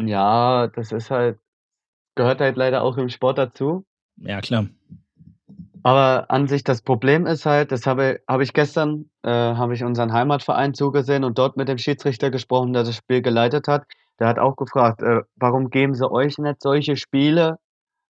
[0.00, 1.38] ja, das ist halt,
[2.16, 3.84] gehört halt leider auch im Sport dazu.
[4.16, 4.66] Ja, klar.
[5.86, 9.84] Aber an sich das Problem ist halt, das habe, habe ich gestern, äh, habe ich
[9.84, 13.84] unseren Heimatverein zugesehen und dort mit dem Schiedsrichter gesprochen, der das Spiel geleitet hat.
[14.18, 17.60] Der hat auch gefragt, äh, warum geben sie euch nicht solche Spiele?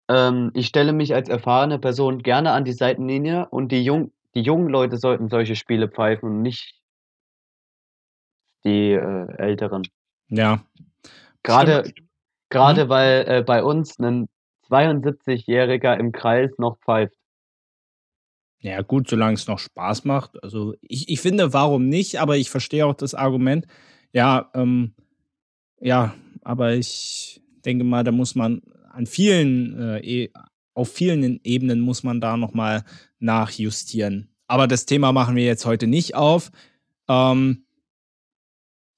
[0.09, 4.41] Ähm, ich stelle mich als erfahrene Person gerne an die Seitenlinie und die, jung, die
[4.41, 6.81] jungen Leute sollten solche Spiele pfeifen und nicht
[8.65, 9.83] die äh, Älteren.
[10.29, 10.63] Ja.
[11.43, 11.93] Gerade,
[12.49, 12.89] gerade mhm.
[12.89, 14.31] weil äh, bei uns ein
[14.71, 17.13] 72-Jähriger im Kreis noch pfeift.
[18.61, 20.43] Ja, gut, solange es noch Spaß macht.
[20.43, 23.67] Also ich, ich finde, warum nicht, aber ich verstehe auch das Argument.
[24.13, 24.95] Ja, ähm,
[25.81, 28.63] ja, aber ich denke mal, da muss man
[28.93, 30.31] an vielen, äh, e,
[30.75, 32.85] auf vielen Ebenen muss man da nochmal
[33.19, 34.29] nachjustieren.
[34.47, 36.51] Aber das Thema machen wir jetzt heute nicht auf.
[37.09, 37.67] Ähm,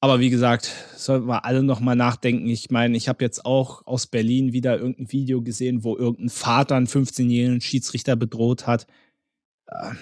[0.01, 2.48] aber wie gesagt, sollten wir alle nochmal nachdenken.
[2.48, 6.76] Ich meine, ich habe jetzt auch aus Berlin wieder irgendein Video gesehen, wo irgendein Vater
[6.76, 8.86] einen 15-jährigen Schiedsrichter bedroht hat.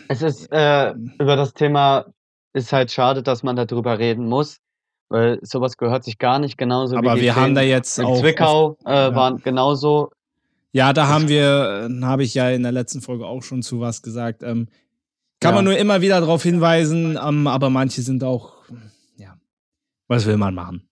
[0.08, 2.06] Es ist äh, über das Thema
[2.52, 4.58] ist halt schade, dass man darüber reden muss,
[5.08, 8.20] weil sowas gehört sich gar nicht genauso Aber wie wir haben da jetzt in auch
[8.20, 9.14] Zwickau äh, ja.
[9.14, 10.10] waren genauso.
[10.72, 13.80] Ja, da haben wir, äh, habe ich ja in der letzten Folge auch schon zu
[13.80, 14.42] was gesagt.
[14.42, 14.68] Ähm,
[15.40, 15.56] kann ja.
[15.56, 18.54] man nur immer wieder darauf hinweisen, ähm, aber manche sind auch,
[19.16, 19.36] ja,
[20.08, 20.88] was will man machen?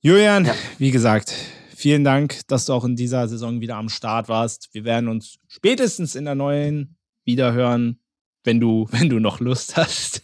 [0.00, 0.54] Julian, ja.
[0.78, 1.32] wie gesagt,
[1.74, 4.68] vielen Dank, dass du auch in dieser Saison wieder am Start warst.
[4.72, 7.98] Wir werden uns spätestens in der neuen Wiederhören
[8.44, 10.22] wenn du, wenn du noch Lust hast.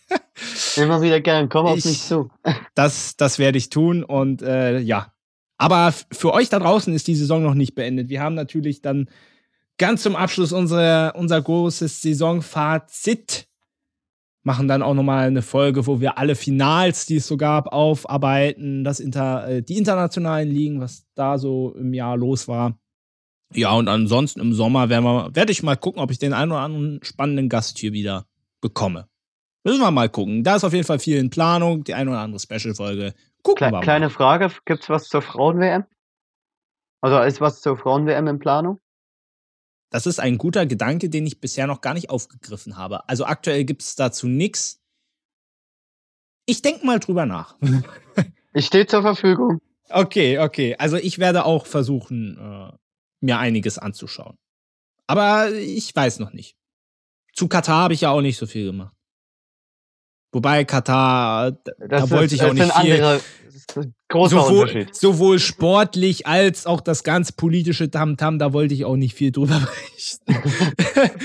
[0.77, 2.31] Immer wieder gern, komm auf ich, mich zu.
[2.75, 5.13] das, das werde ich tun und äh, ja.
[5.61, 8.09] Aber für euch da draußen ist die Saison noch nicht beendet.
[8.09, 9.11] Wir haben natürlich dann
[9.77, 13.49] ganz zum Abschluss unsere, unser großes Saisonfazit.
[14.45, 18.85] Machen dann auch nochmal eine Folge, wo wir alle Finals, die es so gab, aufarbeiten,
[18.85, 22.79] das Inter, äh, die internationalen Ligen, was da so im Jahr los war.
[23.55, 26.53] Ja, und ansonsten im Sommer werden wir, werde ich mal gucken, ob ich den einen
[26.53, 28.27] oder anderen spannenden Gast hier wieder
[28.61, 29.09] bekomme.
[29.65, 30.45] Müssen wir mal gucken.
[30.45, 33.15] Da ist auf jeden Fall viel in Planung, die eine oder andere Special-Folge.
[33.43, 33.81] Gucken Kle wir mal.
[33.81, 35.85] Kleine Frage: Gibt es was zur Frauen-WM?
[37.01, 38.81] Also ist was zur Frauen-WM in Planung?
[39.91, 43.09] Das ist ein guter Gedanke, den ich bisher noch gar nicht aufgegriffen habe.
[43.09, 44.83] Also aktuell gibt es dazu nichts.
[46.45, 47.57] Ich denke mal drüber nach.
[48.53, 49.61] ich stehe zur Verfügung.
[49.89, 50.77] Okay, okay.
[50.79, 52.77] Also ich werde auch versuchen, äh,
[53.21, 54.37] mir einiges anzuschauen.
[55.07, 56.57] Aber ich weiß noch nicht.
[57.33, 58.95] Zu Katar habe ich ja auch nicht so viel gemacht.
[60.33, 62.93] Wobei Katar, da das wollte ist, ich auch nicht viel.
[62.93, 63.21] Andere,
[64.09, 64.95] großer sowohl, Unterschied.
[64.95, 69.61] sowohl sportlich als auch das ganz politische Tamtam, da wollte ich auch nicht viel drüber
[69.61, 70.35] berichten.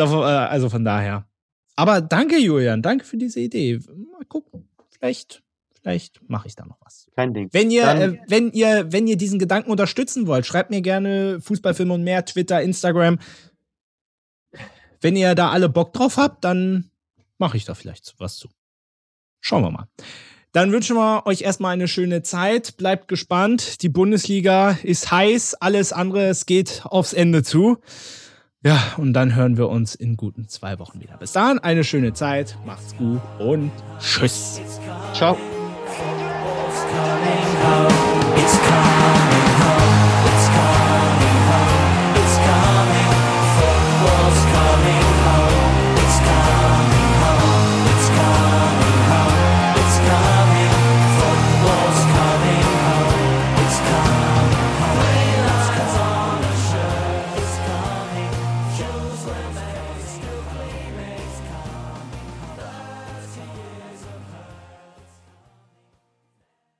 [0.00, 1.28] Äh, also von daher.
[1.74, 2.82] Aber danke, Julian.
[2.82, 3.80] Danke für diese Idee.
[4.12, 4.68] Mal gucken.
[4.90, 5.42] Vielleicht,
[5.80, 7.10] vielleicht mache ich da noch was.
[7.16, 7.48] Kein Ding.
[7.52, 11.94] Wenn ihr, äh, wenn ihr, wenn ihr diesen Gedanken unterstützen wollt, schreibt mir gerne Fußballfilme
[11.94, 13.18] und mehr, Twitter, Instagram.
[15.00, 16.90] Wenn ihr da alle Bock drauf habt, dann
[17.38, 18.48] mache ich da vielleicht was zu.
[19.40, 19.88] Schauen wir mal.
[20.52, 22.76] Dann wünschen wir euch erstmal eine schöne Zeit.
[22.76, 23.82] Bleibt gespannt.
[23.82, 25.54] Die Bundesliga ist heiß.
[25.54, 27.78] Alles andere, es geht aufs Ende zu.
[28.64, 31.16] Ja, und dann hören wir uns in guten zwei Wochen wieder.
[31.16, 32.56] Bis dahin, eine schöne Zeit.
[32.66, 34.60] Macht's gut und tschüss.
[35.14, 35.36] Ciao.
[38.36, 39.17] It's coming.